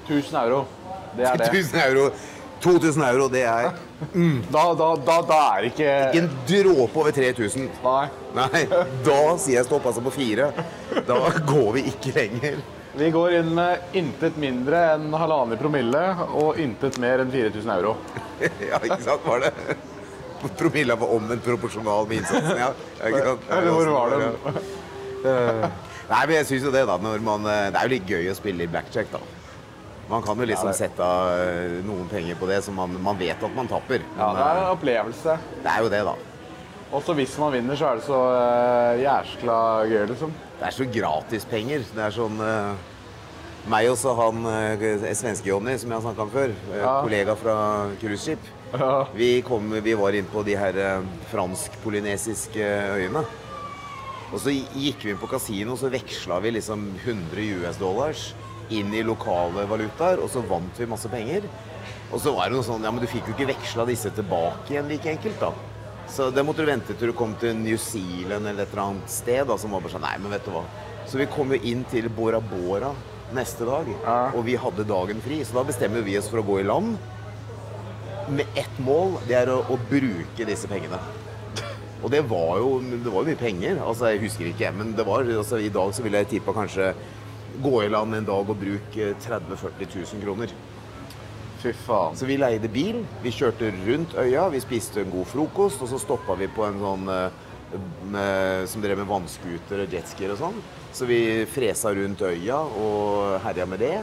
[0.07, 0.63] 1000 euro.
[1.17, 1.51] Det er det.
[1.51, 2.09] 1000 euro
[2.63, 3.71] 2000 euro, det er
[4.51, 7.69] Da, da, da, da er ikke ikke en dråpe over 3000.
[7.83, 8.07] Nei.
[8.35, 8.63] Nei,
[9.05, 10.49] da sier jeg stopp altså på fire.
[11.07, 12.59] Da går vi ikke lenger.
[12.95, 17.97] Vi går inn med intet mindre enn halvannen promille og intet mer enn 4000 euro.
[18.69, 19.51] Ja, ikke sant, var det?
[20.59, 22.71] Promilla var omvendt proporsjonal med innsatsen, ja.
[22.99, 23.45] ja ikke sant?
[23.57, 24.55] Eller hvor var den?
[26.05, 26.97] Nei, men jeg syns jo det, da.
[27.01, 29.21] Når man, eh, det er jo litt gøy å spille i blackjack, da.
[30.09, 33.41] Man kan jo liksom sette av eh, noen penger på det, så man, man vet
[33.41, 34.03] at man tapper.
[34.17, 35.37] Ja, det er eh, en opplevelse.
[35.63, 36.15] det er jo det, da.
[36.95, 39.55] Også hvis man vinner, så er det så uh, jæskla
[39.89, 40.35] gøy, liksom.
[40.59, 41.87] Det er så gratispenger.
[41.95, 42.91] Det er sånn uh,
[43.73, 44.85] Meg og så han uh,
[45.17, 46.93] svenske-Johnny, som jeg har snakka om før, eh, Ja.
[47.01, 47.55] kollega fra
[47.99, 48.45] cruiseskip,
[48.77, 48.91] Ja.
[49.17, 52.69] vi, kom- vi var inn på de her uh, fransk-polynesiske
[53.01, 53.25] øyene.
[54.33, 58.27] Og så gikk vi inn på kasino, så veksla vi liksom 100 US dollars
[58.69, 61.45] inn i lokale valutaer, og så vant vi masse penger.
[62.13, 64.73] Og så var det noe sånn Ja, men du fikk jo ikke veksla disse tilbake
[64.75, 65.51] igjen like enkelt, da.
[66.07, 69.09] Så det måtte du vente til du kom til New Zealand eller et eller annet
[69.09, 70.61] sted, da, som var bare sånn Nei, men vet du hva.
[71.09, 72.93] Så vi kom jo inn til Bora Bora
[73.33, 74.31] neste dag, Ja.
[74.37, 75.41] og vi hadde dagen fri.
[75.43, 76.97] Så da bestemmer vi oss for å gå i land
[78.29, 79.19] med ett mål.
[79.27, 80.99] Det er å, å bruke disse pengene.
[82.03, 83.79] Og det var jo det var mye penger.
[83.81, 86.91] Altså, jeg husker ikke, men det var, altså, i dag så ville jeg tippa kanskje
[87.63, 90.53] gå i land en dag og bruke 30 000-40 000 kroner.
[91.63, 92.17] Fy faen.
[92.17, 96.01] Så vi leide bil, vi kjørte rundt øya, vi spiste en god frokost, og så
[96.01, 97.41] stoppa vi på en sånn eh,
[98.11, 100.61] med, som drev med vannscooter og jetskier og sånn.
[100.95, 103.97] Så vi fresa rundt øya og herja med det.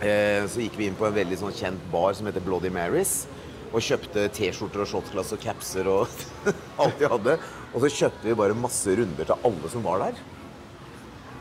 [0.00, 3.24] Eh, så gikk vi inn på en veldig sånn kjent bar som heter Bloody Marys.
[3.70, 6.06] Og kjøpte T-skjorter og shotglass og capser og
[6.82, 7.36] alt vi hadde.
[7.70, 10.22] Og så kjøpte vi bare masse runder til alle som var der.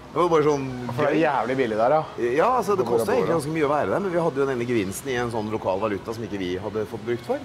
[0.09, 2.29] Det var bare sånn For det er jævlig billig der, ja.
[2.39, 4.65] ja, altså det kosta egentlig ganske mye å være der, men vi hadde jo denne
[4.65, 7.43] gevinsten i en sånn lokal valuta som ikke vi hadde fått brukt for.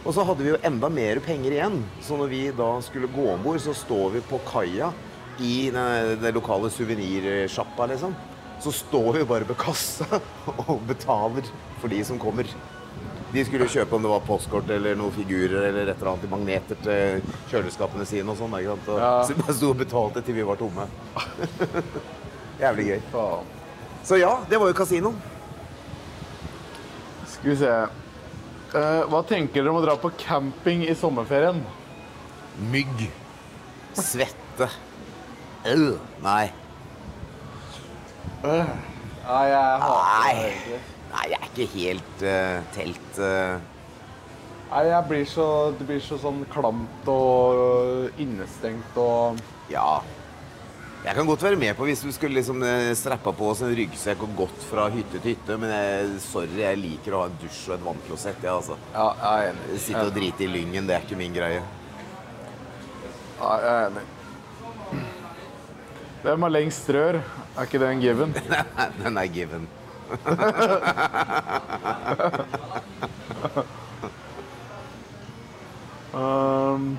[0.00, 3.26] Og så hadde vi jo enda mer penger igjen, så når vi da skulle gå
[3.34, 4.88] om bord, så står vi på kaia
[5.44, 8.16] i den, den lokale suvenirsjappa, liksom.
[8.64, 10.08] Så står vi bare ved kassa
[10.70, 11.44] og betaler
[11.82, 12.48] for de som kommer.
[13.30, 16.30] De skulle jo kjøpe om det var postkort eller noen figurer eller et eller annet
[16.32, 17.20] magneter til
[17.52, 18.56] kjøleskapene sine og sånn.
[18.58, 18.88] ikke sant?
[18.90, 19.12] Og, Ja.
[19.22, 20.86] Så vi bare sto og betalte til vi var tomme.
[22.64, 23.00] Jævlig gøy.
[23.12, 23.52] Faen.
[24.02, 25.16] Så ja, det var jo kasinoen.
[27.30, 27.70] Skal vi se.
[28.74, 31.62] uh, hva tenker dere om å dra på camping i sommerferien?
[32.72, 33.06] Mygg.
[33.94, 34.68] Svette.
[35.70, 35.86] Au.
[36.24, 36.50] Nei.
[38.42, 40.80] Nei, jeg Nei.
[41.10, 43.58] Nei, jeg er ikke helt uh, telt Uh...
[44.70, 45.44] Nei, jeg blir så,
[45.74, 49.98] det blir så sånn klamt og innestengt og Ja.
[51.00, 53.72] Jeg kan godt være med på hvis du skulle liksom eh, strappa på oss en
[53.72, 57.38] ryggsekk og gått fra hytte til hytte, men jeg, sorry, jeg liker å ha en
[57.40, 58.44] dusj og et vannklosett.
[58.44, 58.76] Ja, altså.
[58.92, 59.80] Ja, jeg er enig.
[59.86, 61.64] Sitte og drite i lyngen, det er ikke min greie.
[63.40, 64.04] Ja, jeg er enig.
[66.20, 67.22] Hvem har lengst rør?
[67.56, 68.36] Er ikke det en given?
[69.00, 69.64] Den er given.
[76.10, 76.98] Um,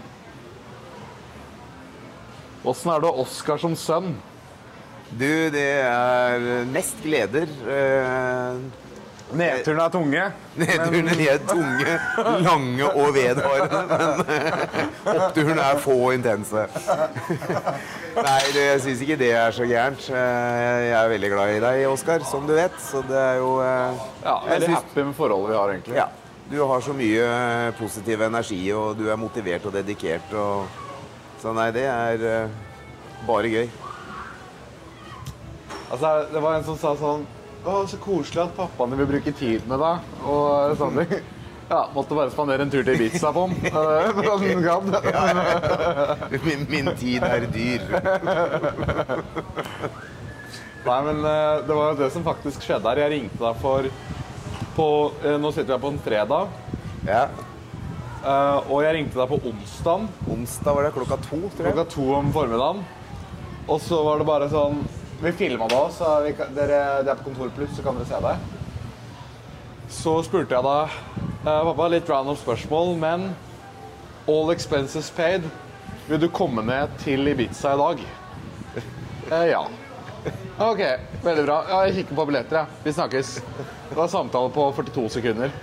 [2.63, 4.13] Åssen er det Oskar som sønn?
[5.11, 7.49] Du, det er mest gleder.
[7.67, 8.55] Eh,
[9.31, 10.23] Nedturen er tunge.
[10.59, 11.93] Nedturene er tunge,
[12.43, 16.65] lange og vedvarende, men eh, oppturene er få og intense.
[18.17, 20.07] Nei, det, jeg syns ikke det er så gærent.
[20.11, 22.75] Eh, Jeg er veldig glad i deg, Oskar, som du vet.
[22.83, 24.81] Så det er jo eh, Ja, Veldig synes...
[24.81, 25.99] happy med forholdet vi har, egentlig.
[26.01, 26.07] Ja.
[26.51, 27.27] Du har så mye
[27.79, 30.33] positiv energi, og du er motivert og dedikert.
[30.35, 30.65] Og...
[31.41, 32.49] Så nei, det er
[33.25, 33.69] bare gøy.
[35.91, 37.23] Altså, det var en som sa sånn
[37.61, 40.09] Å, så koselig at pappaene vil bruke tid med deg.
[40.25, 41.05] Og sånne.
[41.71, 43.53] Ja, måtte bare spandere en tur til Ibiza på ham.
[44.25, 44.89] Sånn gadd.
[46.47, 47.85] Min, min tid er dyr.
[50.81, 53.03] Nei, men eh, det var jo det som faktisk skjedde her.
[53.05, 53.87] Jeg ringte deg for
[54.75, 54.87] på,
[55.21, 56.55] eh, Nå sitter vi her på en fredag.
[57.05, 57.23] Ja.
[58.25, 61.75] eh, Og jeg ringte deg på onsdag Onsdag var det klokka to, tror jeg.
[61.77, 62.81] klokka to om formiddagen.
[63.69, 64.81] Og så var det bare sånn
[65.21, 68.07] Vi filma det òg, så vi dere, det er på Kontor Pluss, så kan dere
[68.09, 68.35] se det.
[69.91, 73.27] Så spurte jeg da eh, Pappa, litt random spørsmål, men
[74.31, 75.41] all expenses paid.
[76.07, 77.97] Vil du komme ned til Ibiza i dag?
[79.31, 79.61] Eh, ja.
[80.59, 80.81] OK,
[81.23, 81.61] veldig bra.
[81.85, 82.65] Jeg kikker på billetter, jeg.
[82.83, 83.29] Vi snakkes.
[83.87, 85.49] Det var samtale på 42 sekunder.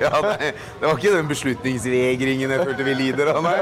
[0.00, 3.40] Ja, nei, det var ikke den beslutningsvegringen jeg følte vi lider av.
[3.46, 3.56] Nei,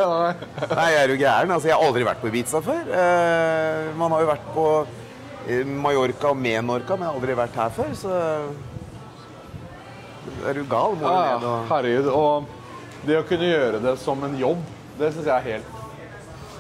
[0.72, 1.54] nei jeg er jo gæren.
[1.54, 2.82] Altså, jeg har aldri vært på Ibiza før.
[3.02, 7.60] Eh, man har jo vært på eh, Mallorca og Menorca, men jeg har aldri vært
[7.62, 8.18] her før, så
[10.44, 10.98] Er du gal?
[10.98, 12.10] Må Ja, ned og herregud.
[12.10, 14.60] Og det å kunne gjøre det som en jobb,
[14.98, 15.74] det syns jeg er helt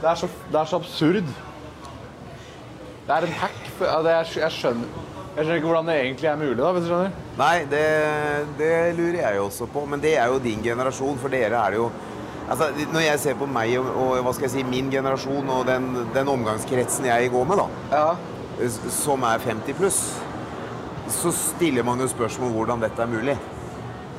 [0.04, 1.28] det er, så, det er så absurd.
[3.06, 3.60] Det er en hack.
[4.36, 4.88] jeg, skjønner,
[5.34, 7.14] jeg skjønner ikke hvordan det egentlig er mulig, da, hvis du skjønner.
[7.38, 7.84] Nei, det,
[8.58, 9.82] det lurer jeg jo også på.
[9.90, 11.88] Men det er jo din generasjon, for dere er det jo
[12.44, 15.62] Altså, Når jeg ser på meg og, og hva skal jeg si, min generasjon og
[15.64, 18.68] den, den omgangskretsen jeg går med, da, Ja.
[18.92, 20.00] som er 50 pluss,
[21.08, 23.38] så stiller man jo spørsmål hvordan dette er mulig.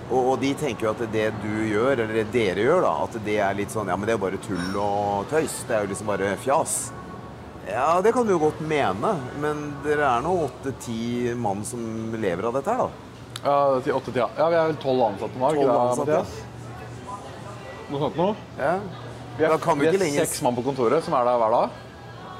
[0.09, 3.19] Og, og de tenker jo at det du gjør, eller det dere gjør, da, at
[3.25, 5.59] det er litt sånn Ja, men det er bare tull og tøys.
[5.69, 6.75] Det er jo liksom bare fjas.
[7.67, 12.45] Ja, det kan du jo godt mene, men dere er nå åtte-ti mann som lever
[12.49, 13.05] av dette her, da.
[13.45, 14.27] Ja, til åtte tida.
[14.37, 16.19] Ja, vi er vel tolv ansatte nå, det, ansatte.
[17.89, 18.35] Noe sånt noe?
[18.57, 18.75] Ja.
[19.35, 21.81] Vi er, vi ikke er lenger- seks mann på kontoret som er der hver dag.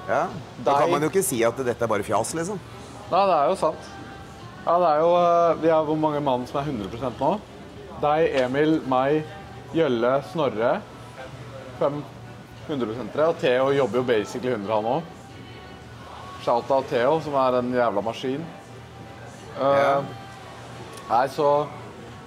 [0.07, 0.21] ja.
[0.63, 0.79] Da Dei...
[0.81, 2.59] kan man jo ikke si at dette er bare fjas, liksom.
[3.11, 3.89] Nei, det er jo sant.
[4.65, 7.33] Ja, det er jo eh, Vi er hvor mange mann som er 100% nå?
[8.01, 9.25] Deg, Emil, meg,
[9.75, 10.71] Gjølle, Snorre.
[11.77, 11.99] Fem
[12.69, 15.11] 100% Og Theo jobber jo basically 100, han òg.
[16.45, 18.43] Shout out Theo, som er en jævla maskin.
[19.57, 20.03] Ja.
[21.09, 21.65] Nei, så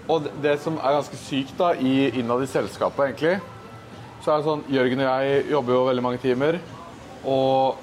[0.09, 3.35] Og det, det som er ganske sykt da, i, innad i selskapet, egentlig,
[4.24, 6.57] så er det sånn Jørgen og jeg jobber jo veldig mange timer.
[7.28, 7.76] Og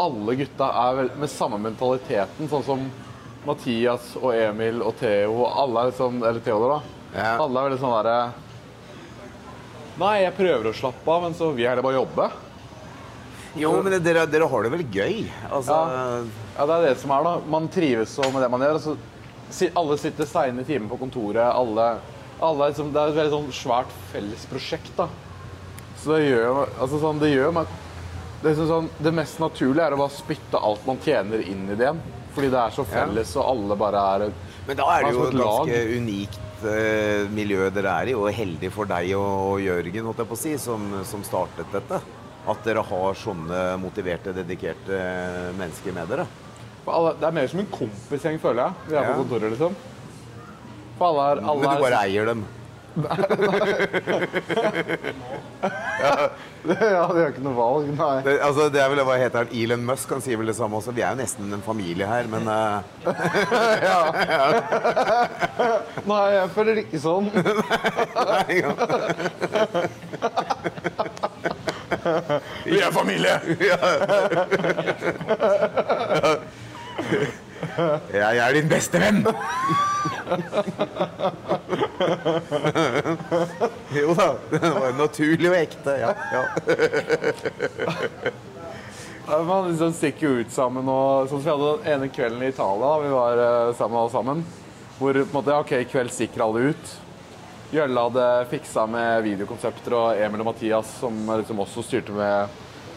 [0.00, 2.84] alle gutta er vel, med samme mentaliteten, sånn som
[3.48, 5.46] Mathias og Emil og Theo.
[5.48, 7.00] Alle er liksom, eller Theodor, da.
[7.16, 7.40] Yeah.
[7.40, 8.18] Alle er veldig sånn derre
[10.00, 12.28] Nei, jeg prøver å slappe av, men så vil jeg heller bare jobbe.
[13.58, 15.24] Jo, men dere, dere har det vel gøy?
[15.50, 15.76] Altså,
[16.56, 17.32] Ja, det er det som er, da.
[17.50, 18.78] Man trives så med det man gjør.
[18.78, 18.96] Altså,
[19.80, 21.42] alle sitter seine timer på kontoret.
[21.42, 21.88] Alle,
[22.40, 25.08] alle liksom, det er et veldig sånn svært felles prosjekt, da.
[26.00, 27.78] Så det gjør, altså sånn, det gjør meg
[28.40, 31.74] det, er sånn, det mest naturlige er å bare spytte alt man tjener, inn i
[31.76, 31.98] det igjen.
[32.32, 34.24] Fordi det er så felles, og alle bare er
[34.68, 38.70] Men da er det jo et ganske unikt eh, miljø dere er i, og heldig
[38.72, 42.00] for deg og Jørgen holdt jeg på å si, som, som startet dette.
[42.48, 45.00] At dere har sånne motiverte, dedikerte
[45.58, 46.24] mennesker med dere.
[46.86, 48.72] Det er mer som en kompisgjeng, føler jeg.
[48.88, 49.12] Vi er Ja.
[49.12, 49.74] på kontoret, liksom.
[51.00, 52.44] Alle er, alle Men du er bare eier dem.
[55.60, 56.30] Ja,
[56.64, 56.74] de
[57.22, 58.20] har ikke noe valg, nei.
[58.24, 59.50] Det, altså, det er vel, hva heter han?
[59.56, 60.92] Elon Musk han sier vel det samme også.
[60.96, 62.42] Vi er jo nesten en familie her, men
[63.88, 64.00] Ja.
[66.08, 67.26] Nei, jeg føler ikke sånn.
[67.34, 68.70] nei, ja.
[72.64, 73.40] Vi er familie!
[78.12, 79.26] Jeg er din beste venn!
[83.94, 85.96] jo da, det var naturlig og ekte.
[86.00, 86.44] Ja, ja.
[89.46, 90.88] Man liksom stikker jo ut sammen.
[90.88, 92.90] og Sånn som vi hadde den ene kvelden i Italia.
[93.04, 94.42] Vi var eh, sammen alle sammen.
[94.98, 96.84] Hvor på en måte, ok, i kveld stikker alle ut.
[97.70, 102.56] Gjølle hadde fiksa med videokonsepter, og Emil og Mathias som liksom også styrte med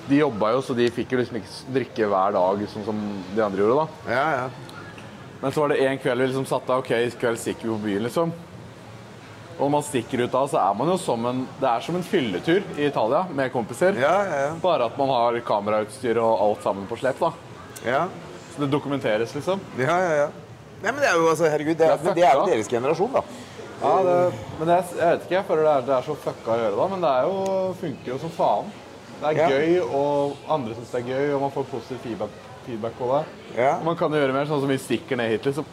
[0.09, 2.97] De jobba jo, så de fikk jo liksom ikke drikke hver dag sånn som
[3.36, 3.83] de andre gjorde.
[3.86, 4.15] da.
[4.15, 4.73] Ja, ja.
[5.43, 6.81] Men så var det en kveld vi liksom satte av.
[6.83, 8.33] Ok, i kveld stikker vi på byen, liksom.
[9.53, 11.95] Og når man stikker ut da, så er man jo som en Det er som
[11.95, 13.95] en fylletur i Italia med kompiser.
[14.01, 14.53] Ja, ja, ja.
[14.63, 17.19] Bare at man har kamerautstyr og alt sammen på slep.
[17.21, 17.31] da.
[17.86, 18.05] ja.
[18.53, 19.62] Så det dokumenteres, liksom.
[19.79, 20.27] Ja, ja, ja.
[20.83, 23.23] Nei, men det er jo, altså, herregud, det er, Det er jo deres generasjon, da.
[23.84, 26.54] Ja, det, men jeg, jeg vet ikke, jeg føler det er, det er så fucka
[26.54, 28.72] å gjøre da, men det er jo, funker jo som faen.
[29.19, 29.48] Det er Ja.
[29.50, 32.30] gøy, og andre syns det er gøy, og man får positiv feedback,
[32.65, 33.22] feedback på det.
[33.60, 33.74] Ja.
[33.78, 35.65] Og man kan jo gjøre mer, sånn som vi stikker ned hit, liksom.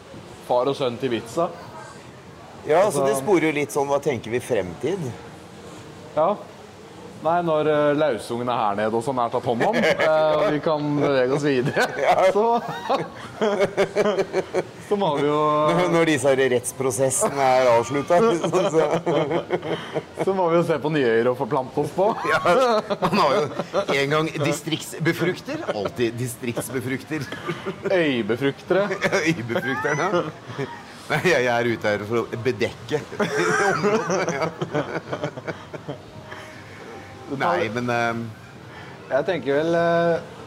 [0.47, 1.47] Far og sønn til vitsa.
[2.67, 4.99] Ja, så det Altså- sporer jo litt sånn Hva tenker vi fremtid?
[6.15, 6.35] Ja.
[7.21, 10.53] Nei, når uh, lausungen er her nede og sånn er tatt hånd om, eh, og
[10.55, 11.83] vi kan bevege oss videre,
[12.35, 12.45] så
[14.91, 15.39] Så må vi jo
[15.93, 18.17] Når disse rettsprosessene er avslutta.
[18.41, 18.49] Så,
[20.25, 22.09] Så må vi jo se på nye øyer å forplante oss på.
[22.27, 22.39] ja,
[23.05, 23.43] man har jo
[23.95, 27.23] en gang distriktsbefrukter, alltid distriktsbefrukter.
[27.87, 28.83] Øybefruktere.
[29.21, 30.09] Øyebefrukteren, ja.
[31.11, 32.97] Nei, jeg er ute her for å bedekke
[33.71, 34.27] området.
[34.35, 34.45] Ja.
[37.39, 38.21] Nei, men uh...
[39.11, 40.39] Jeg tenker vel uh...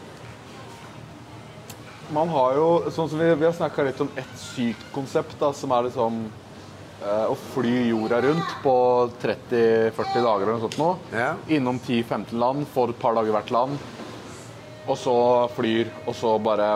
[2.13, 5.49] Man har jo sånn som Vi, vi har snakka litt om ett sykt konsept, da,
[5.57, 6.19] som er liksom
[7.01, 8.75] uh, å fly jorda rundt på
[9.23, 10.91] 30-40 dager eller noe sånt nå.
[11.15, 11.31] Ja.
[11.57, 13.81] Innom 10-15 land, for et par dager hvert land.
[14.85, 15.15] Og så
[15.55, 16.69] flyr, og så bare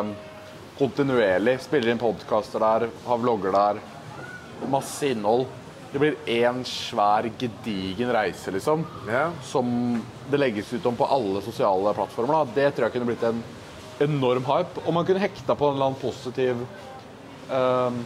[0.79, 3.81] kontinuerlig spiller inn podkaster der, har vlogger der.
[4.71, 5.45] Masse innhold.
[5.91, 9.31] Det blir én svær, gedigen reise, liksom ja.
[9.43, 9.97] som
[10.29, 12.33] det legges ut om på alle sosiale plattformer.
[12.33, 12.55] Da.
[12.59, 13.41] Det tror jeg kunne blitt en
[14.05, 14.85] enorm hype.
[14.85, 16.61] Og man kunne hekta på en eller annen positiv
[17.49, 18.03] um,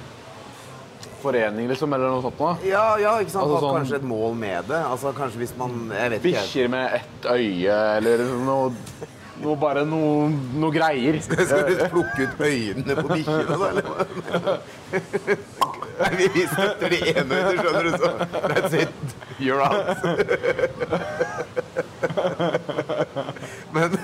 [1.24, 2.40] forening, liksom, eller noe sånt.
[2.40, 2.56] noe.
[2.68, 3.48] Ja, ja, ikke sant?
[3.50, 4.80] Altså sånn- kanskje et mål med det.
[4.80, 6.30] Altså kanskje hvis man Jeg vet ikke.
[6.30, 8.72] Bikkjer med ett øye, eller noe,
[9.44, 11.20] noe bare noe, noe greier.
[11.20, 14.60] Skal du plukke ut øynene på bikkjene, da?
[16.18, 17.92] Vi, vi støtter de ene øynene, skjønner du.
[17.98, 18.10] Så
[18.50, 18.94] that's it.
[19.40, 19.98] You're out.
[23.74, 23.98] Men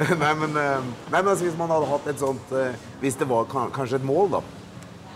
[0.00, 0.80] Nei, men, eh,
[1.12, 4.06] nei, men altså, hvis man hadde hatt et sånt eh, Hvis det var kanskje et
[4.08, 4.40] mål, da.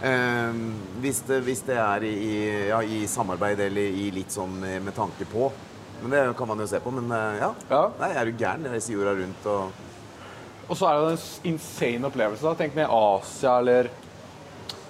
[0.04, 0.58] Eh,
[1.00, 2.34] hvis, det, hvis det er i,
[2.68, 5.48] ja, i samarbeid eller i litt sånn med, tanke på.
[6.02, 6.92] Men det kan man jo se på.
[6.92, 7.08] Men
[7.40, 7.50] ja.
[7.70, 7.82] Ja.
[8.02, 8.68] Nei, er du gæren?
[8.68, 9.82] Reise jorda rundt og
[10.68, 12.44] Og så er det en insane opplevelse.
[12.44, 12.54] da.
[12.60, 13.88] Tenk med Asia eller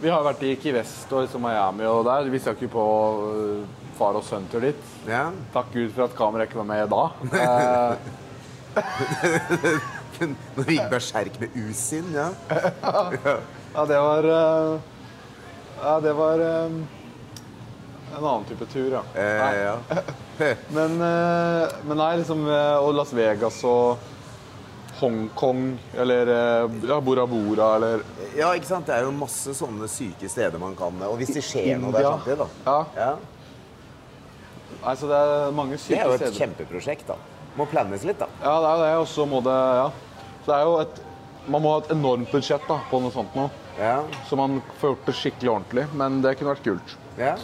[0.03, 2.31] Vi har vært i Key West og liksom Miami og der.
[2.33, 2.85] Vi skal ikke på
[3.31, 3.61] øh,
[3.99, 4.81] far og sønn-tur dit.
[5.09, 5.29] Ja.
[5.55, 7.05] Takk Gud for at kameraet ikke var med da.
[7.39, 7.95] Eh,
[10.25, 12.29] Når vi gikk berserk med Usin, ja.
[13.75, 14.75] ja, det var eh,
[15.81, 16.77] Ja, det var eh,
[18.15, 19.03] en annen type tur, ja.
[19.15, 19.77] Eh, ja.
[20.77, 24.03] Men, men nei, liksom Og Las Vegas og
[25.01, 25.63] Hongkong
[25.99, 28.03] eller eh, ja, Bora Bora eller
[28.39, 28.87] ja, ikke sant?
[28.87, 32.07] Det er jo masse sånne syke steder man kan Og hvis det skjer noe der
[32.09, 32.49] samtidig, da.
[32.67, 32.77] Ja.
[32.99, 33.13] Ja.
[34.85, 36.39] Nei, så det er mange Det er jo et steder.
[36.43, 37.17] kjempeprosjekt, da.
[37.59, 38.29] Må plannes litt, da.
[38.43, 39.91] Ja, det er det, og så må det Ja.
[40.45, 41.01] Så det er jo et
[41.49, 43.51] Man må ha et enormt budsjett da, på noe sånt nå.
[43.79, 43.99] Ja.
[44.29, 45.83] Så man får gjort det skikkelig ordentlig.
[45.93, 46.95] Men det kunne vært kult.
[47.21, 47.35] ja.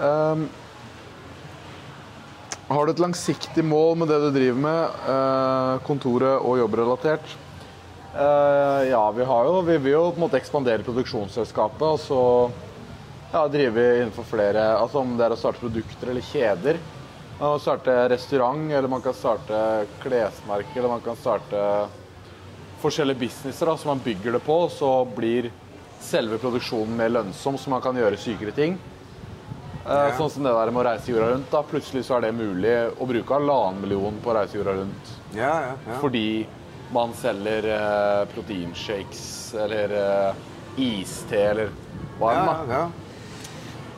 [0.00, 0.44] Ehm,
[2.72, 7.34] har du et langsiktig mål med det du driver med, eh, kontoret og jobbrelatert?
[8.12, 12.50] Eh, ja, vi har jo Vi vil jo på en måte ekspandere produksjonsselskapet og så
[13.32, 16.76] ja, drive innenfor flere Altså om det er å starte produkter eller kjeder.
[17.38, 21.88] Man kan starte restaurant, eller man kan starte klesmerke, eller man kan starte
[22.82, 25.48] forskjellige businesser da, som man bygger det på, så blir
[26.02, 28.76] selve produksjonen mer lønnsom, så man kan gjøre sykere ting.
[29.82, 31.50] Eh, Sånn som det der med å reise jorda rundt.
[31.50, 31.62] da.
[31.66, 35.14] Plutselig så er det mulig å bruke halvannen million på å reise jorda rundt.
[35.34, 35.98] Yeah, yeah.
[36.00, 36.46] Fordi
[36.92, 40.34] man selger eh, proteinshakes eller eh,
[40.82, 41.72] iste eller
[42.20, 42.68] hva enn.
[42.70, 42.82] da.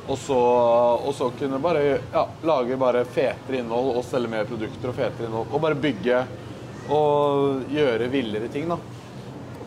[0.05, 4.91] Og så, og så kunne bare ja, lage bare fetere innhold og selge mer produkter
[4.93, 5.49] og fetere innhold.
[5.53, 6.19] Og bare bygge
[6.93, 8.77] og gjøre villere ting, da.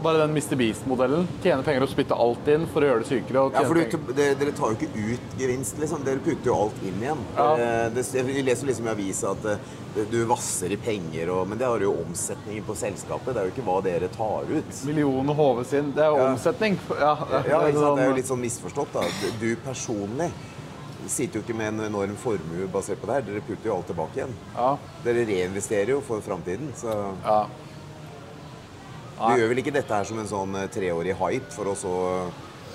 [0.03, 0.55] Bare den Mr.
[0.55, 1.23] Beast-modellen.
[1.41, 3.41] Tjene penger og spytte alt inn for å gjøre det sykere.
[3.47, 6.03] Og Ja, for du, dere, dere tar jo ikke ut gevinst, liksom.
[6.05, 7.23] Dere putter jo alt inn igjen.
[7.35, 7.47] Ja.
[7.57, 11.57] Eh, Det, jeg leser liksom i avisa at eh, du vasser i penger, og, men
[11.57, 13.33] det har jo omsetningen på selskapet.
[13.33, 14.83] Det er jo ikke hva dere tar ut.
[14.85, 15.91] Millioner HV sin.
[15.97, 16.29] Det er jo Ja.
[16.35, 16.77] omsetning.
[16.93, 17.45] Ja, Ja, sant?
[17.47, 19.01] Det er jo sånn- litt sånn misforstått, da.
[19.41, 20.29] Du personlig
[21.07, 23.21] sitter jo ikke med en enorm formue basert på det her.
[23.33, 24.33] Dere putter jo alt tilbake igjen.
[24.55, 27.47] Ja, Dere reinvesterer jo for framtiden, så ja.
[29.17, 31.93] Du gjør vel ikke dette her som en sånn eh, treårig hype for å så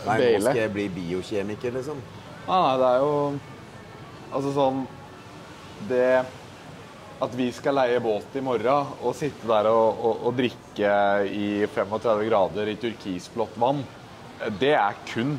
[0.02, 2.00] Nei, nå skal jeg bli biokjemiker, liksom.
[2.48, 3.12] Nei, nei, det er jo
[4.32, 4.80] Altså sånn
[5.86, 6.06] Det
[7.22, 10.94] at vi skal leie båt i morgen og sitte der og, og, og drikke
[11.30, 13.84] i 35 grader i turkisblått vann,
[14.58, 15.36] det er kun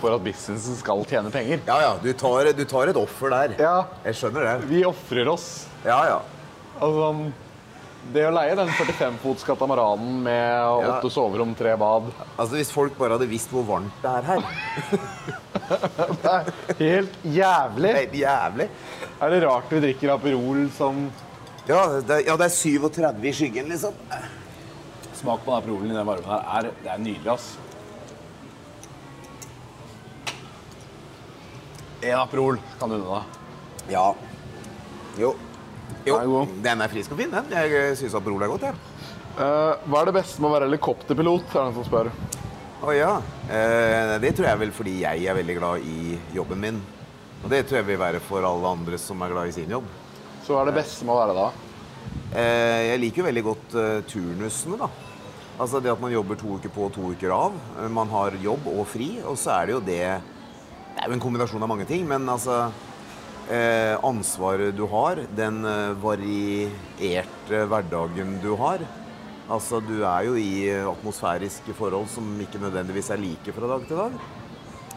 [0.00, 1.60] for at businessen skal tjene penger.
[1.68, 1.92] Ja, ja.
[2.00, 3.56] Du tar, du tar et offer der.
[3.60, 3.76] Ja.
[4.06, 4.54] Jeg skjønner det.
[4.70, 5.46] Vi ofrer oss.
[5.84, 6.18] Ja, ja.
[6.80, 7.12] Altså,
[8.12, 10.70] det å leie den 45-fots katamaranen med Ja.
[10.98, 14.42] åtte soverom, tre bad Altså, Hvis folk bare hadde visst hvor varmt det er her.
[15.66, 17.90] Det er helt jævlig.
[17.90, 18.66] Er helt jævlig.
[19.20, 21.00] Er det rart vi drikker Aperol som
[21.66, 23.94] Ja, det, ja, det er 37 i skyggen, liksom.
[25.16, 26.44] Smak på den Aperolen i den varmen her.
[26.60, 27.56] Er, det er nydelig, ass.
[32.02, 33.92] En Aperol kan du unne deg.
[33.96, 34.06] Ja.
[35.18, 35.32] Jo.
[36.06, 36.54] Jo, Den er god.
[36.62, 37.50] den er frisk og fin, den.
[37.50, 38.74] Jeg syns Aperol er godt, jeg.
[39.36, 41.46] Eh, hva er det beste med å være helikopterpilot?
[41.50, 42.10] er det noen som spør.
[42.86, 43.12] Å ja.
[43.48, 46.80] Uh, det tror jeg vel fordi jeg er veldig glad i jobben min.
[47.42, 49.86] Og det tror jeg vil være for alle andre som er glad i sin jobb.
[50.44, 51.46] Så hva er det beste med å være da?
[52.36, 54.88] Uh, jeg liker jo veldig godt eh, turnusene, da.
[55.56, 57.54] Altså det at man jobber to uker på og to uker av.
[57.80, 60.00] Eh, Man har jobb og fri, og så er det jo det
[60.96, 62.66] Det er jo en kombinasjon av mange ting, men altså
[63.50, 68.84] eh, Ansvaret du har, den eh, varierte hverdagen du har.
[69.46, 74.00] Altså du er jo i atmosfæriske forhold som ikke nødvendigvis er like fra dag til
[74.00, 74.16] dag.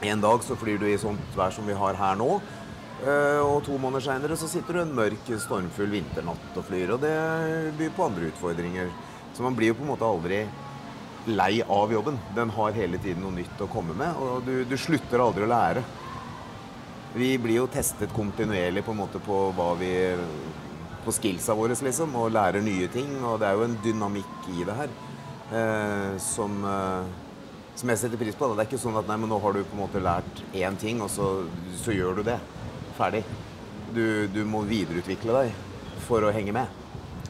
[0.10, 2.40] En dag så flyr du i sånt vær som vi har her nå.
[3.04, 6.96] eh, Og to måneder seinere så sitter du en mørk, stormfull vinternatt og flyr.
[6.96, 7.14] Og det
[7.78, 8.90] byr på andre utfordringer.
[9.36, 10.44] Så man blir jo på en måte aldri
[11.30, 12.18] lei av jobben.
[12.36, 15.52] Den har hele tiden noe nytt å komme med, og du, du slutter aldri å
[15.52, 15.84] lære.
[17.14, 19.94] Vi blir jo testet kontinuerlig på en måte på hva vi
[21.06, 23.16] på skillsa våre, liksom, og lærer nye ting.
[23.26, 24.92] Og det er jo en dynamikk i det her
[25.56, 27.08] eh, som, eh,
[27.80, 28.52] som jeg setter pris på.
[28.54, 30.78] Det er ikke sånn at nei, men nå har du på en måte lært én
[30.78, 31.32] ting, og så,
[31.82, 32.38] så gjør du det.
[33.00, 33.24] Ferdig.
[33.96, 35.66] Du, du må videreutvikle deg
[36.06, 36.78] for å henge med.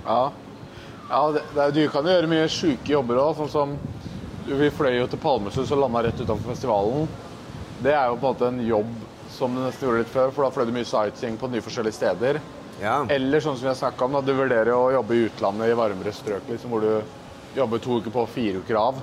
[0.04, 0.24] Ja,
[1.08, 3.40] ja det, det, du kan jo gjøre mye sjuke jobber òg.
[3.40, 3.78] Sånn som
[4.50, 7.08] vi fløy jo til Palmesus og landa rett utenfor festivalen.
[7.80, 8.92] Det er jo på en måte en jobb
[9.30, 11.98] som du nesten gjorde litt før, for da fløy du mye sightseeing på nye forskjellige
[12.00, 12.42] steder.
[12.82, 13.06] Ja.
[13.12, 15.78] Eller sånn som vi har snakka om, da, du vurderer å jobbe i utlandet i
[15.78, 19.00] varmere strøk, liksom, hvor du jobber to uker på fire uker av.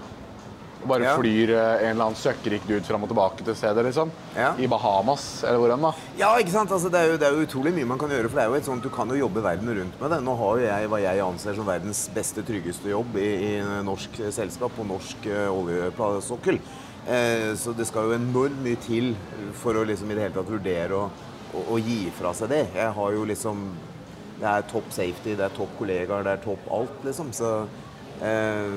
[0.83, 1.17] Og bare Ja.
[1.17, 4.11] flyr eh, en eller annen søkkrik dude fram og tilbake til stedet, liksom.
[4.37, 4.53] Ja.
[4.61, 5.93] I Bahamas, eller hvor enn, da.
[6.19, 6.71] Ja, ikke sant?
[6.71, 8.29] Altså, det, er jo, det er jo utrolig mye man kan gjøre.
[8.31, 10.21] For det er jo et sånt, Du kan jo jobbe verden rundt med det.
[10.23, 14.21] Nå har jo jeg hva jeg anser som verdens beste, tryggeste jobb i, i norsk
[14.31, 16.61] selskap på norsk uh, oljesokkel.
[17.07, 19.13] Eh, så det skal jo enormt mye til
[19.55, 21.05] for å liksom i det hele tatt vurdere å,
[21.55, 22.65] å, å gi fra seg det.
[22.75, 23.69] Jeg har jo liksom
[24.37, 27.31] Det er topp safety, det er topp kollegaer, det er topp alt, liksom.
[27.33, 27.53] Så,
[28.21, 28.75] eh,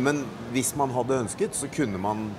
[0.00, 0.22] men
[0.54, 2.30] hvis man hadde ønsket, så kunne man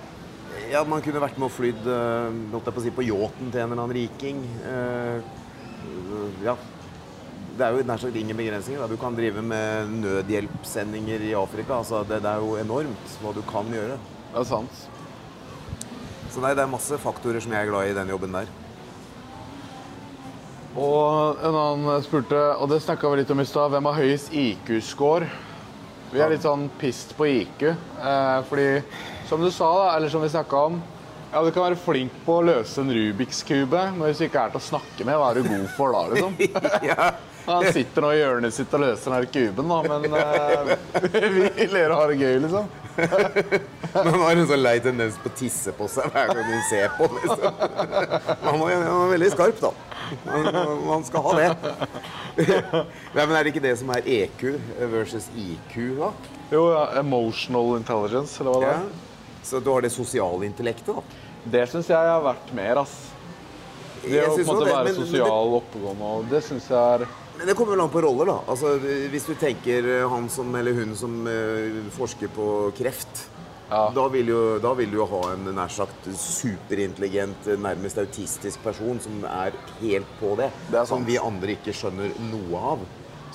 [0.72, 3.84] ja, man kunne vært med og flydd eh, på, si, på yachten til en eller
[3.84, 4.42] annen riking.
[4.66, 5.36] Eh,
[6.48, 6.56] ja.
[7.56, 8.82] Det er jo nær sagt ingen begrensninger.
[8.82, 8.90] Da.
[8.90, 11.78] Du kan drive med nødhjelpssendinger i Afrika.
[11.84, 14.00] Altså, det, det er jo enormt hva du kan gjøre.
[14.32, 14.86] Det er sant.
[16.36, 18.50] Så nei, det er masse faktorer som jeg er glad i i den jobben der.
[20.76, 24.34] Og en annen spurte, og det snakka vi litt om i stad, hvem har høyest
[24.36, 25.30] IQ-score?
[26.12, 27.64] Vi er litt sånn pissed på IQ.
[27.72, 28.68] Eh, fordi,
[29.30, 30.82] som du sa, da, eller som vi snakka om
[31.32, 34.44] Ja, du kan være flink på å løse en Rubiks kube, men hvis du ikke
[34.44, 36.36] er til å snakke med, hva er du god for da, liksom?
[37.48, 40.76] Han sitter nå i hjørnet sitt og løser den her kuben, da, men eh,
[41.56, 42.70] vi ler og har det gøy, liksom.
[43.96, 46.62] Men han har en sånn lei tendens på å tisse på seg hver gang du
[46.70, 47.08] ser på.
[47.16, 47.44] Liksom.
[48.46, 49.72] Han var, han var veldig skarp, da.
[50.30, 50.50] Han,
[50.90, 51.50] han skal ha det.
[52.38, 54.46] Nei, men Er det ikke det som er EQ
[54.92, 56.12] versus IQ, da?
[56.52, 58.80] Jo, ja, emotional intelligence, eller hva det Ja.
[58.80, 59.04] er.
[59.46, 61.02] Så du har det sosiale intellektet, da?
[61.46, 62.96] Det syns jeg har vært mer, ass.
[64.06, 67.06] Det å på en måte det, være men- sosial og oppegående, det syns jeg er
[67.46, 68.36] Men det kommer vel an på roller, da.
[68.50, 68.72] Altså,
[69.14, 73.28] hvis du tenker eh, han som, eller hun som eh, forsker på kreft,
[73.70, 73.84] Ja.
[73.94, 78.64] da, vil jo, da vil du jo ha en nær sagt superintelligent, eh, nærmest autistisk
[78.66, 80.50] person som er helt på det.
[80.72, 82.82] Det er som vi andre ikke skjønner noe av.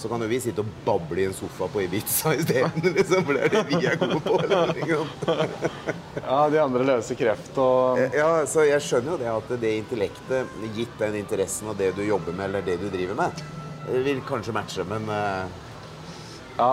[0.00, 3.38] Så kan jo vi sitte og bable i en sofa på Ibiza isteden, liksom, for
[3.38, 5.38] det er det vi er gode på.
[6.20, 10.58] Ja, de andre løser kreft og Ja, så jeg skjønner jo det at det intellektet,
[10.74, 13.42] gitt den interessen og det du jobber med, eller det du driver med,
[14.06, 15.58] vil kanskje matche, men eh,
[16.58, 16.70] Ja.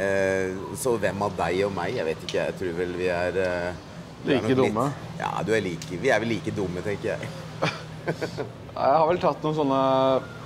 [0.00, 1.96] Eh, så hvem av deg og meg?
[1.98, 2.46] Jeg vet ikke.
[2.48, 3.80] Jeg tror vel vi er eh,
[4.22, 4.86] vi er Like Litt, dumme.
[5.18, 7.30] ja, du er like, vi er vel like dumme, tenker jeg.
[8.72, 9.78] Jeg har vel tatt noen sånne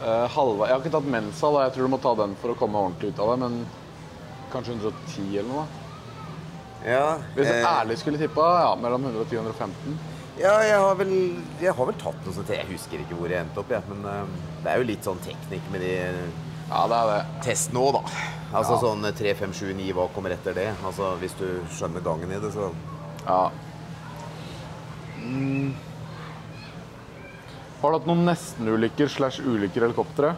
[0.03, 0.67] uh, halve...
[0.67, 1.61] Jeg har ikke tatt mensa, da.
[1.63, 3.61] Jeg tror du må ta den for å komme ordentlig ut av det, men
[4.51, 5.67] kanskje 110 eller noe.
[6.83, 7.05] Ja,
[7.37, 9.95] Hvis jeg eh, ærlig skulle tippa, ja, mellom 110 og 115.
[10.43, 11.15] ja jeg, har vel,
[11.63, 12.51] jeg har vel tatt noe sånt.
[12.51, 13.87] Jeg husker ikke hvor jeg endte opp, jeg.
[13.93, 14.35] Men eh,
[14.67, 15.93] det er jo litt sånn teknikk med de
[16.67, 17.43] Ja, det er det.
[17.47, 18.01] testene nå, da.
[18.57, 18.81] Altså Ja.
[18.83, 20.73] sånn 3, 5, 7, 9, hva kommer etter det?
[20.85, 22.73] Altså Hvis du skjønner gangen i det, så
[23.27, 23.51] Ja.
[25.23, 25.75] Mm.
[27.83, 30.37] Har du hatt noen nestenulykker slash ulykker i helikopteret?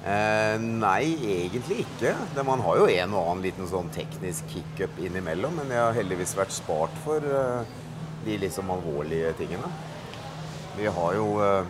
[0.00, 2.14] Eh, nei, egentlig ikke.
[2.34, 5.92] Det, man har jo en og annen liten sånn teknisk kickup innimellom, men jeg har
[5.98, 7.64] heldigvis vært spart for eh,
[8.24, 9.68] de liksom alvorlige tingene.
[10.78, 11.68] Vi har jo eh,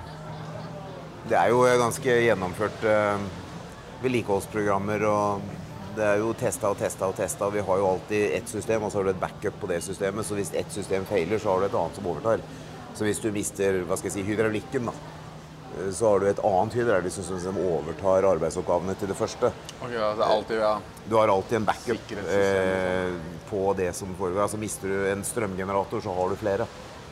[1.29, 3.25] Det er jo ganske gjennomført eh,
[4.03, 5.51] vedlikeholdsprogrammer og
[5.97, 7.49] det er jo testa og testa og testa.
[7.53, 10.27] Vi har jo alltid ett system, og så har du et backup på det systemet.
[10.27, 12.45] Så hvis ett system feiler, så har du et annet som overtar.
[12.95, 14.95] Så hvis du mister hva skal jeg si, hydraulikken, da,
[15.95, 19.53] så har du et annet hydraulisk som overtar arbeidsoppgavene til det første.
[19.81, 20.73] Okay, ja, det er alltid, ja.
[21.07, 23.19] Du har alltid en backup eh,
[23.51, 24.45] på det som foregår.
[24.47, 26.71] Altså Mister du en strømgenerator, så har du flere.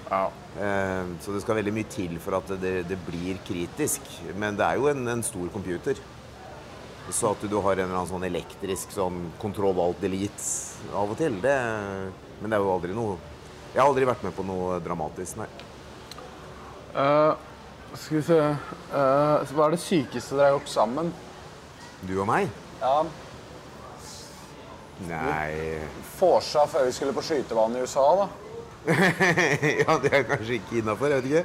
[0.08, 0.30] Ja.
[0.60, 4.06] Eh, så det skal veldig mye til for at det, det blir kritisk.
[4.38, 6.00] Men det er jo en, en stor computer.
[7.10, 11.16] Så at du har en eller annen sånn elektrisk sånn kontroll alt delete av og
[11.16, 11.54] til, det
[12.42, 13.14] Men det er jo aldri noe
[13.72, 15.46] Jeg har aldri vært med på noe dramatisk, nei.
[16.92, 17.32] Uh,
[17.94, 21.08] skal vi se uh, Hva er det sykeste dere har gjort sammen?
[22.04, 22.52] Du og meg?
[22.82, 23.00] Ja,
[25.06, 25.78] Nei
[26.18, 28.28] Forsa før vi skulle på skytebanen i USA, da.
[29.82, 31.44] Ja, det er kanskje ikke innafor, jeg vet ikke.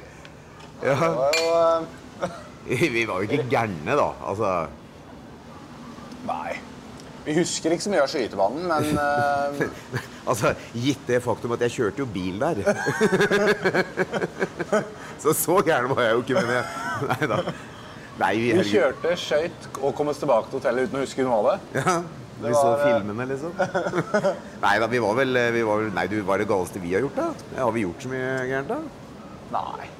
[0.83, 0.95] Ja.
[2.69, 4.09] Eh, Vi var jo ikke gærne, da.
[4.23, 4.53] Altså
[6.27, 6.55] Nei.
[7.25, 9.99] Vi husker ikke så mye av skytebanen, men uh...
[10.29, 12.61] Altså, Gitt det faktum at jeg kjørte jo bil der.
[15.19, 16.63] så så gæren var jeg jo ikke, men jeg
[17.09, 17.39] Nei da.
[18.19, 21.39] Nei, vi, vi kjørte, skøyt og kom oss tilbake til hotellet uten å huske noe
[21.39, 21.81] av det.
[21.81, 21.95] Ja,
[22.39, 23.53] vi Det så var, eh, filmene, liksom.
[24.65, 27.05] nei da, vi var vel vi var, Nei, du, hva er det galeste vi har
[27.05, 27.27] gjort, da?
[27.61, 28.81] Har vi gjort så mye gærent, da?
[29.53, 29.91] Nei.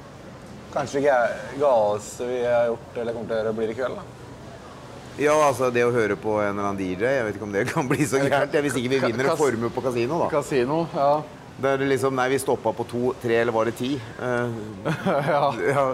[0.73, 4.01] Kanskje ikke det galeste vi har gjort eller kommer til å gjøre, blir i kveld,
[4.01, 4.19] da.
[5.21, 7.67] Ja, altså, det å høre på en eller annen DJ, jeg vet ikke om det
[7.69, 8.55] kan bli så gærent.
[8.65, 10.29] Hvis ikke vi vinner en formue på kasino, da.
[10.33, 11.11] Kasino, ja.
[11.61, 13.91] Da er liksom Nei, vi stoppa på to, tre, eller var det ti?
[14.17, 14.49] Uh,
[15.29, 15.43] ja.
[15.69, 15.85] Ja.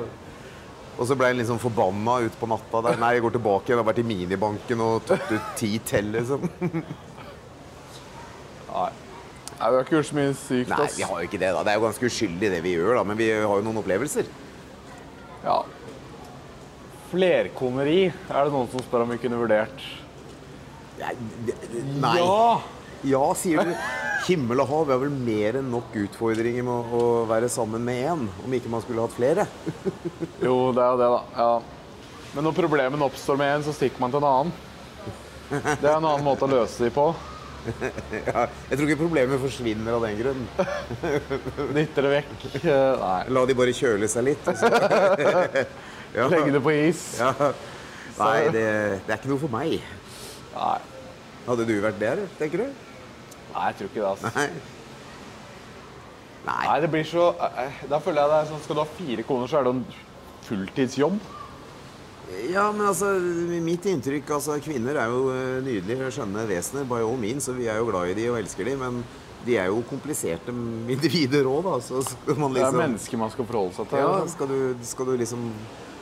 [1.00, 2.82] Og så ble han liksom forbanna ut på natta.
[2.84, 2.98] Der.
[3.00, 3.80] Nei, jeg går tilbake igjen.
[3.80, 6.44] Har vært i minibanken og tatt ut ti til, liksom.
[8.70, 8.90] Nei.
[9.60, 11.64] Nei, vi har ikke gjort så mye sykt, Nei, vi har jo ikke det, da.
[11.68, 13.04] Det er jo ganske uskyldig, det vi gjør, da.
[13.08, 14.28] Men vi har jo noen opplevelser.
[15.44, 15.58] Ja.
[17.10, 19.88] Flerkoneri er det noen som spør om vi kunne vurdert.
[21.00, 21.16] Nei.
[22.04, 22.18] Nei.
[22.20, 22.60] Ja!
[23.08, 23.72] Ja, sier du.
[24.28, 24.82] Himmel og hav.
[24.90, 28.26] Vi har vel mer enn nok utfordringer med å være sammen med én.
[28.44, 29.46] Om ikke man skulle hatt flere.
[30.44, 31.22] Jo, det er jo det, da.
[31.36, 31.50] Ja.
[32.36, 34.54] Men når problemene oppstår med en, så stikker man til en annen.
[35.50, 37.08] Det er en annen måte å løse de på.
[38.14, 40.46] Ja, jeg tror ikke problemet forsvinner av den grunn.
[41.76, 42.36] Dytter det vekk.
[42.62, 43.18] Eh, Nei.
[43.36, 44.48] La de bare kjøle seg litt.
[44.50, 44.70] Altså.
[46.10, 46.24] Ja.
[46.26, 47.02] Legge det på is.
[47.20, 47.28] Ja.
[48.18, 48.64] Nei, det,
[49.06, 49.76] det er ikke noe for meg.
[50.56, 50.78] Nei.
[51.46, 52.72] Hadde du vært der, tenker du?
[53.54, 54.08] Nei, jeg tror ikke det.
[54.10, 54.32] altså.
[54.34, 54.48] Nei.
[56.48, 56.64] Nei.
[56.66, 59.26] Nei, det blir så eh, Da føler jeg det er sånn Skal du ha fire
[59.28, 59.82] koner, så er det en
[60.50, 61.20] fulltidsjobb.
[62.50, 63.16] Ja, men altså,
[63.64, 67.68] mitt inntrykk altså, Kvinner er jo eh, nydelige, skjønne vesener, by all means, så vi
[67.70, 69.02] er jo glad i de og elsker de, men
[69.46, 70.54] de er jo kompliserte
[70.96, 71.78] individer òg, da.
[71.84, 74.04] Så skal man Det er liksom mennesker man skal forholde seg til.
[74.04, 74.60] Ja, skal du,
[74.92, 75.48] skal du liksom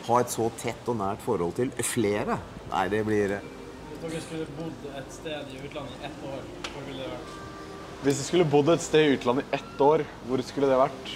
[0.08, 2.40] ha et så tett og nært forhold til flere?
[2.72, 6.90] Nei, det blir Hvis dere skulle bodd et sted i utlandet i ett år, hvor
[6.90, 7.38] ville det vært?
[8.04, 11.16] Hvis jeg skulle bodd et sted i utlandet i ett år, hvor skulle det vært?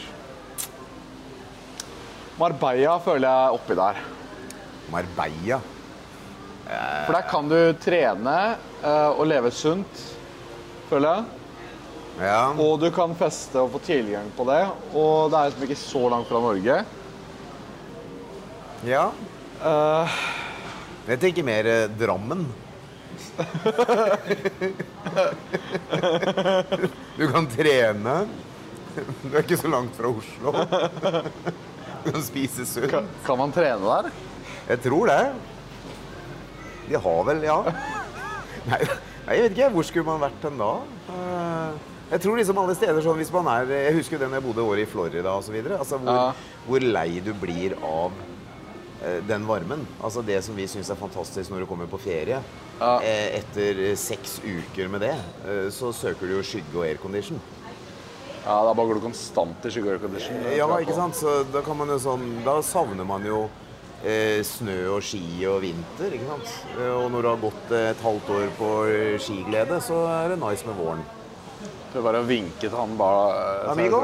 [2.41, 3.97] Marbella føler jeg oppi der.
[4.89, 5.59] Marbella.
[7.05, 8.35] For der kan du trene
[8.81, 10.01] eh, og leve sunt,
[10.89, 11.23] føler jeg.
[12.21, 12.53] Ja.
[12.61, 14.63] Og du kan feste og få tilgang på det.
[14.93, 16.75] Og det er liksom ikke så langt fra Norge.
[18.89, 19.05] ja.
[19.61, 20.09] Uh,
[21.05, 22.41] Jeg tenker mer eh, Drammen.
[27.17, 28.15] du kan trene.
[28.95, 30.51] Du er ikke så langt fra Oslo.
[32.11, 32.89] Kan spise sunt.
[32.91, 34.11] kan, kan man trene der?
[34.71, 35.21] Jeg tror det.
[36.89, 37.59] De har vel, ja.
[38.69, 39.69] Nei, jeg vet ikke.
[39.75, 40.71] Hvor skulle man vært hen da?
[41.13, 41.79] Eh,
[42.11, 44.45] Jeg tror liksom alle steder sånn hvis man er Jeg husker jo det når jeg
[44.49, 45.55] bodde året i Florida osv.
[45.77, 46.25] Altså hvor, Ja.
[46.67, 48.11] hvor lei du blir av
[49.05, 49.85] eh, den varmen.
[50.03, 52.41] Altså det som vi syns er fantastisk når du kommer på ferie.
[52.81, 52.91] Ja.
[52.99, 55.15] Eh, Etter seks uker med det,
[55.71, 57.39] så søker du jo skygge og aircondition.
[58.45, 60.37] Ja, Da bare går du konstant i sugar condition.
[60.57, 61.15] Ja, ikke sant?
[61.15, 63.43] Så da kan man jo sånn Da savner man jo
[64.03, 66.55] eh, snø og ski og vinter, ikke sant?
[66.79, 70.33] Eh, Og når du har gått eh, et halvt år på eh, skiglede, så er
[70.33, 71.03] det nice med våren.
[71.93, 74.01] Prøv bare å vinke til han bare Amigo?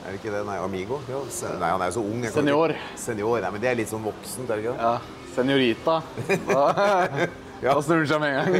[0.00, 0.40] Er det ikke det?
[0.48, 0.98] Nei, Amigo?
[1.12, 1.20] Ja,
[1.60, 2.22] nei, han er jo så ung.
[2.32, 2.72] Senior.
[2.72, 4.80] Ikke, senior, nei, men det er litt sånn voksent, er det ikke det?
[4.80, 4.94] Ja.
[5.36, 6.00] Senorita.
[6.48, 7.28] Da,
[7.60, 7.74] Ja.
[7.76, 8.54] da snur han seg med en gang.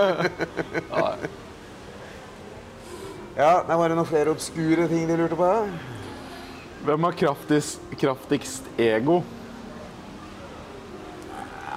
[0.90, 1.14] Ja,
[3.36, 5.50] nei, Var det noen flere obskure ting de lurte på?
[6.86, 9.20] Hvem har kraftigst, kraftigst ego?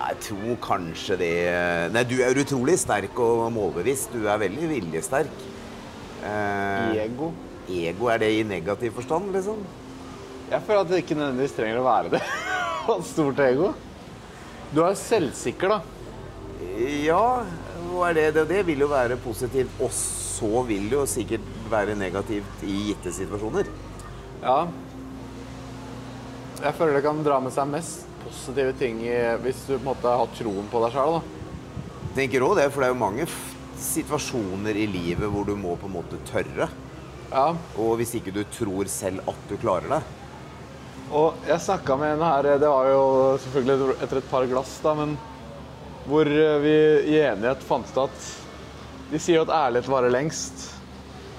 [0.04, 1.32] Jeg tror kanskje det
[1.92, 4.14] Nei, du er utrolig sterk og målbevisst.
[4.14, 5.48] Du er veldig viljesterk.
[6.24, 7.34] Eh, Ego?
[7.68, 9.60] ego, er det i negativ forstand, liksom?
[10.52, 12.22] Jeg føler at det ikke nødvendigvis trenger å være det.
[12.84, 13.70] Ha Stort ego.
[14.76, 15.78] Du er selvsikker, da.
[17.04, 17.44] Ja,
[17.90, 18.26] hva er det?
[18.36, 18.44] det?
[18.50, 19.92] Det vil jo være positivt, og
[20.34, 23.70] så vil det jo sikkert være negativt i gitte situasjoner.
[24.42, 24.58] Ja.
[26.64, 29.90] Jeg føler det kan dra med seg mest positive ting i, hvis du på en
[29.92, 31.20] måte har troen på deg sjøl.
[32.16, 33.28] Tenker også det, for det er jo mange
[33.84, 36.70] situasjoner i livet hvor du må på en måte tørre.
[37.34, 37.48] Ja.
[37.82, 40.02] Og hvis ikke du tror selv at du klarer det.
[41.14, 43.04] Og jeg snakka med en her, det var jo
[43.44, 45.18] selvfølgelig etter et par glass, da, men
[46.08, 46.28] hvor
[46.64, 46.78] vi
[47.14, 48.32] i enighet fant ut at
[49.12, 50.66] De sier jo at ærlighet varer lengst,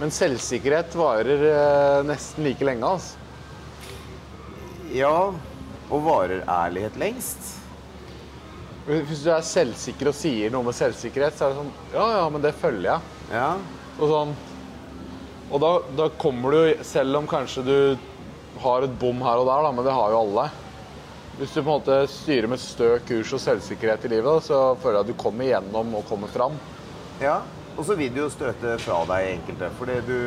[0.01, 2.87] men selvsikkerhet varer eh, nesten like lenge.
[2.87, 3.21] altså.
[4.95, 5.33] Ja,
[5.91, 7.53] og varer ærlighet lengst?
[8.85, 12.25] Hvis du er selvsikker og sier noe med selvsikkerhet, så er det sånn Ja, ja,
[12.31, 13.15] men det følger jeg.
[13.33, 13.55] Ja.
[13.97, 14.35] Og sånn
[15.55, 17.79] Og da, da kommer du, selv om kanskje du
[18.61, 20.45] har et bom her og der, da, men det har jo alle.
[21.39, 25.01] Hvis du på en måte styrer med stø kurs og selvsikkerhet i livet, så føler
[25.01, 26.55] jeg at du kommer igjennom og kommer fram.
[27.23, 27.41] Ja.
[27.75, 30.19] Og så vil du jo støte fra deg enkelte, fordi du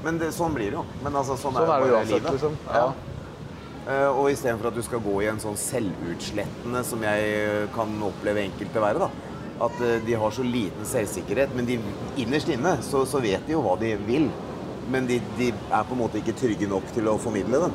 [0.00, 0.82] Men det, sånn blir det jo.
[1.04, 2.30] Men altså, sånn, Sånn er det jo livet.
[2.32, 2.54] liksom.
[2.72, 2.86] Ja.
[3.84, 7.92] Eh, og istedenfor at du skal gå i en sånn selvutslettende som jeg eh, kan
[8.06, 9.10] oppleve enkelte være, da.
[9.60, 11.74] At uh, de har så liten selvsikkerhet, men de,
[12.22, 14.30] innerst inne så, så vet de jo hva de vil.
[14.88, 17.68] Men de, de er på en måte ikke trygge nok til å formidle det.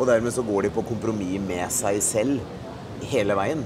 [0.00, 3.62] Og dermed så går de på kompromiss med seg selv hele veien.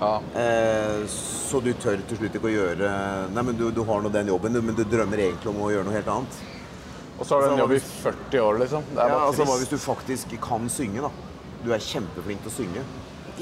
[0.00, 0.12] Ja.
[0.38, 2.90] Eh, så du tør til slutt ikke å gjøre
[3.34, 5.88] Nei, men du, du har nå den jobben, men du drømmer egentlig om å gjøre
[5.88, 6.38] noe helt annet.
[7.18, 8.84] Og så har du en jobb i 40 år, liksom.
[8.94, 11.10] Det er Ja, altså Hva hvis du faktisk kan synge, da?
[11.64, 12.84] Du er kjempeflink til å synge.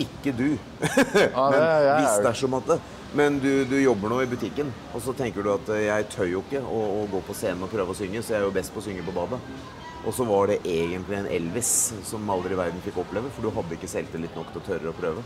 [0.00, 0.46] Ikke du.
[0.56, 2.78] Ja, det, Men jeg, hvis det jo- er som at det.
[3.16, 6.26] Men du, du jobber nå i butikken, og så tenker du at eh, jeg tør
[6.28, 8.54] jo ikke å, å gå på scenen og prøve å synge, så jeg er jo
[8.56, 9.38] best på å synge på badet.
[10.06, 11.70] Og så var det egentlig en Elvis
[12.06, 14.92] som aldri i verden fikk oppleve, for du hadde ikke selvtillit nok til å tørre
[14.92, 15.24] å prøve.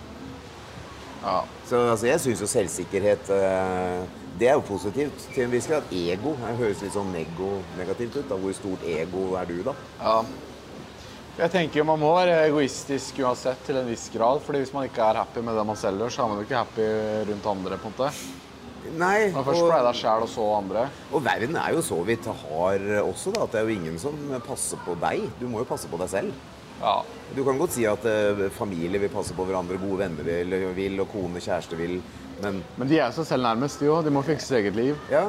[1.23, 1.39] Ja.
[1.69, 4.05] Så altså, jeg syns jo selvsikkerhet eh,
[4.41, 5.89] Det er jo positivt til en viss grad.
[5.93, 8.29] Ego det høres litt sånn nego, negativt ut.
[8.31, 8.39] da.
[8.41, 9.75] Hvor stort ego er du, da?
[10.01, 10.21] ja.
[11.41, 14.43] Jeg tenker Man må være egoistisk uansett til en viss grad.
[14.45, 16.59] fordi hvis man ikke er happy med det man selger, så er man jo ikke
[16.65, 16.89] happy
[17.31, 17.79] rundt andre.
[17.81, 18.11] på en måte.
[18.97, 20.83] Nei, Man først pleier deg sjæl, og så andre.
[21.13, 23.45] Og verden er jo så vidt hard også, da.
[23.45, 24.17] At det er jo ingen som
[24.47, 25.29] passer på deg.
[25.41, 26.33] Du må jo passe på deg selv.
[26.81, 26.97] Ja.
[27.37, 31.03] Du kan godt si at eh, familie vil passe på hverandre, gode venner vil, vil
[31.05, 32.01] og kone, kjæreste vil,
[32.41, 34.05] men Men de er seg selv nærmest, de òg.
[34.05, 34.97] De må fikse sitt eget liv.
[35.13, 35.27] ja.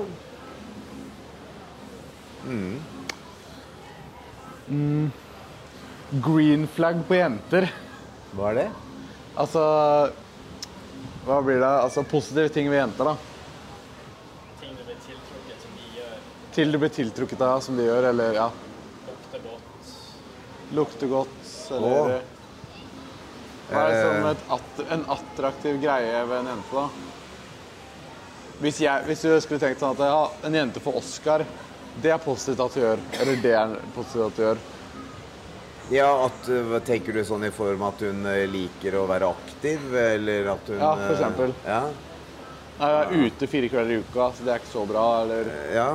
[6.11, 7.69] Green flag på jenter.
[8.35, 8.69] Hva er det?
[9.39, 9.61] Altså
[11.25, 11.69] Hva blir det?
[11.69, 13.15] Altså positive ting ved jenter, da.
[14.61, 16.17] Ting du blir tiltrukket som de gjør.
[16.55, 18.47] Til du blir tiltrukket av, som de gjør, eller ja.
[19.07, 19.93] Lukter godt.
[20.79, 21.40] Lukter godt,
[21.77, 22.37] eller Åh.
[23.71, 24.31] Hva er det som Eh.
[24.31, 26.89] et en attraktiv greie ved en jente, da?
[28.61, 31.45] Hvis, jeg, hvis du skulle tenkt sånn at ja, en jente får Oscar,
[32.01, 32.99] det er positivt at du gjør.
[33.21, 34.61] Eller det er positivt at du gjør.
[35.91, 39.87] Ja, at, eh, tenker du sånn i form at hun eh, liker å være aktiv,
[39.97, 41.55] eller at hun Ja, for eksempel.
[41.65, 41.81] Ja,
[42.81, 45.89] jeg er ute fire kvelder i uka, så det er ikke så bra, eller ja.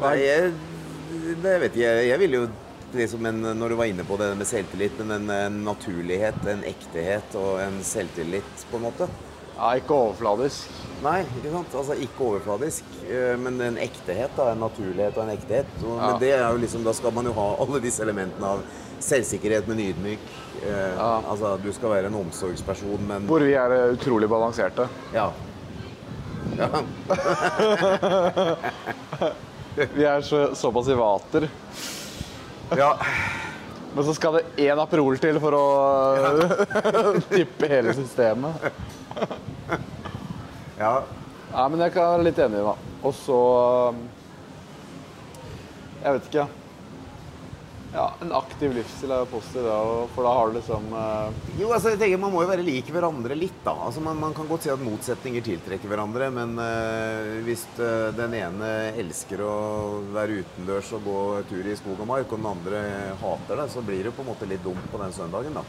[0.00, 0.52] Nei, jeg,
[1.14, 1.82] jeg vet ikke.
[1.84, 2.46] Jeg, jeg ville jo
[2.94, 6.64] liksom en, Når du var inne på det med selvtillit, men en, en naturlighet, en
[6.68, 9.08] ektehet og en selvtillit, på en måte.
[9.54, 10.70] Ja, ikke overfladisk.
[11.04, 11.74] Nei, ikke sant?
[11.78, 14.30] Altså ikke overfladisk, eh, men en ektehet.
[14.36, 15.66] da, En naturlighet og en ektehet.
[15.84, 16.10] Og, Ja.
[16.10, 18.60] Men det er jo liksom, da skal man jo ha alle disse elementene av
[19.04, 20.18] selvsikkerhet, men ydmyk.
[20.64, 21.22] Eh, Ja.
[21.30, 24.88] Altså, du skal være en omsorgsperson, men Hvor vi er eh, utrolig balanserte.
[25.14, 25.30] Ja.
[26.58, 26.68] ja.
[29.94, 31.48] Vi er så, såpass i vater.
[32.76, 32.90] Ja.
[33.94, 35.64] Men så skal det én Aperol til for å
[37.34, 38.66] tippe hele systemet.
[40.80, 40.96] ja.
[41.54, 42.94] Nei, men jeg kan være litt enig, i det.
[43.04, 43.40] Og så
[43.94, 44.00] um,
[46.02, 46.46] Jeg vet ikke.
[47.94, 49.68] Ja, en aktiv livsstil er jo positiv,
[50.16, 52.90] for da har du liksom eh, Jo, altså jeg tenker Man må jo være like
[52.90, 53.74] hverandre litt, da.
[53.86, 58.34] Altså man, man kan godt si at motsetninger tiltrekker hverandre, men eh, hvis eh, den
[58.40, 59.54] ene elsker å
[60.16, 61.20] være utendørs og gå
[61.52, 62.82] tur i skog og mark, og den andre
[63.22, 65.64] hater det, så blir det på en måte litt dumt på den søndagen, da.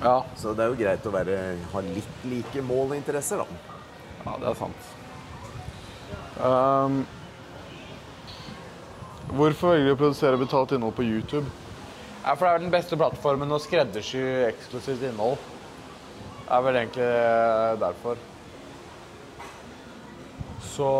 [0.00, 1.38] Ja, Så det er jo greit å være,
[1.70, 3.78] ha litt like mål og interesser, da.
[4.26, 4.92] ja det er sant.
[6.40, 7.02] Um,
[9.38, 11.46] hvorfor velger du å produsere betalt innhold på YouTube?
[12.24, 15.38] Ja, for Det er den beste plattformen å skreddersy eksklusivt innhold.
[16.44, 18.20] Det er vel egentlig eh, derfor.
[20.70, 20.90] Så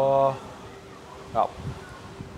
[1.35, 1.45] ja.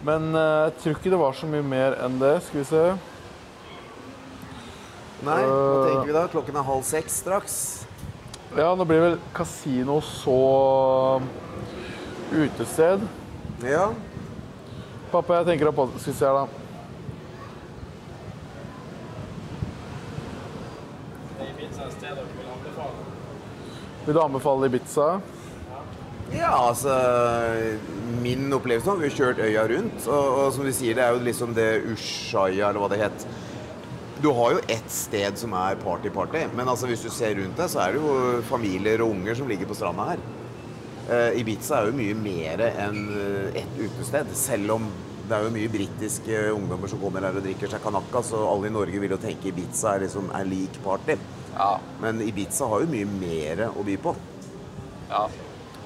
[0.03, 2.35] Men eh, jeg tror ikke det var så mye mer enn det.
[2.49, 2.83] Skal vi se.
[5.23, 5.87] Nei, hva Øh.
[5.87, 6.25] tenker vi da?
[6.33, 7.57] Klokken er halv seks straks.
[8.59, 11.21] Ja, nå blir vel kasino så
[12.35, 13.07] utested.
[13.63, 13.93] Ja.
[15.13, 16.59] Pappa, jeg tenker på Skal vi se her, da.
[21.39, 23.09] Det er Ibiza et sted dere vil anbefale.
[24.07, 25.21] Vil du anbefale Ibiza?
[26.33, 26.95] Ja, altså
[28.23, 31.15] Min opplevelse nå, Vi har kjørt øya rundt, og, og som du sier, det er
[31.15, 33.27] jo liksom det Ushaya, eller hva det het.
[34.23, 37.71] Du har jo ett sted som er party-party, men altså hvis du ser rundt deg,
[37.71, 40.23] så er det jo familier og unger som ligger på stranda her.
[41.03, 44.85] Uh, Ibiza er jo mye mer enn eh, ett utested, selv om
[45.29, 48.69] det er jo mye britiske ungdommer som kommer her og drikker seg kanakka, så alle
[48.71, 51.17] i Norge vil jo tenke Ibiza er liksom er lik party.
[51.55, 51.71] Ja.
[52.03, 54.15] Men Ibiza har jo mye mer å by på.
[55.13, 55.27] ja.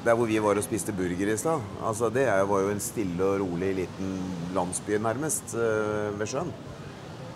[0.07, 3.25] Der hvor vi var og spiste burger i stad, altså det var jo en stille
[3.27, 4.13] og rolig liten
[4.55, 6.53] landsby nærmest eh, ved sjøen.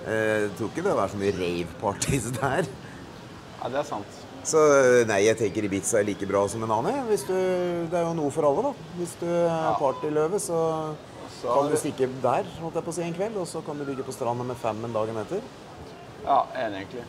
[0.07, 2.69] Eh, Jeg tror ikke det var så mye rave-parties der.
[3.59, 4.21] ja, det er sant.
[4.47, 7.03] Så eh, nei, jeg tenker Ibiza er like bra som en annen.
[7.11, 7.35] Hvis du,
[7.91, 8.87] det er jo noe for alle, da.
[9.01, 10.61] Hvis du er partyløve, så
[11.41, 13.79] Så kan du stikke der holdt jeg på å si, en kveld, og så kan
[13.81, 15.41] du ligge på stranda med fem en dagen etter.
[16.27, 17.07] Ja, enig egentlig.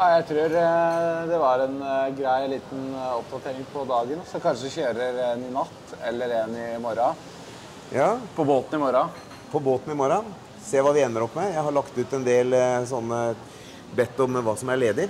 [0.00, 4.20] Ja, jeg tror eh, det var en eh, grei liten eh, oppdatering på dagen.
[4.28, 7.18] Så kanskje kjører en i natt eller en i morgen.
[7.92, 9.10] Ja, På båten i morgen.
[9.50, 10.30] på båten i morgen.
[10.62, 11.50] Se hva vi ender opp med.
[11.52, 12.54] Jeg har lagt ut en del
[12.86, 13.20] sånne
[13.96, 15.08] bedt om hva som er ledig.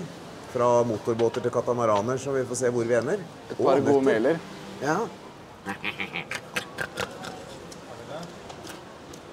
[0.50, 3.22] Fra motorbåter til katamaraner, så vi får se hvor vi ender.
[3.50, 4.40] Et par gode mailer.
[4.82, 4.98] Ja.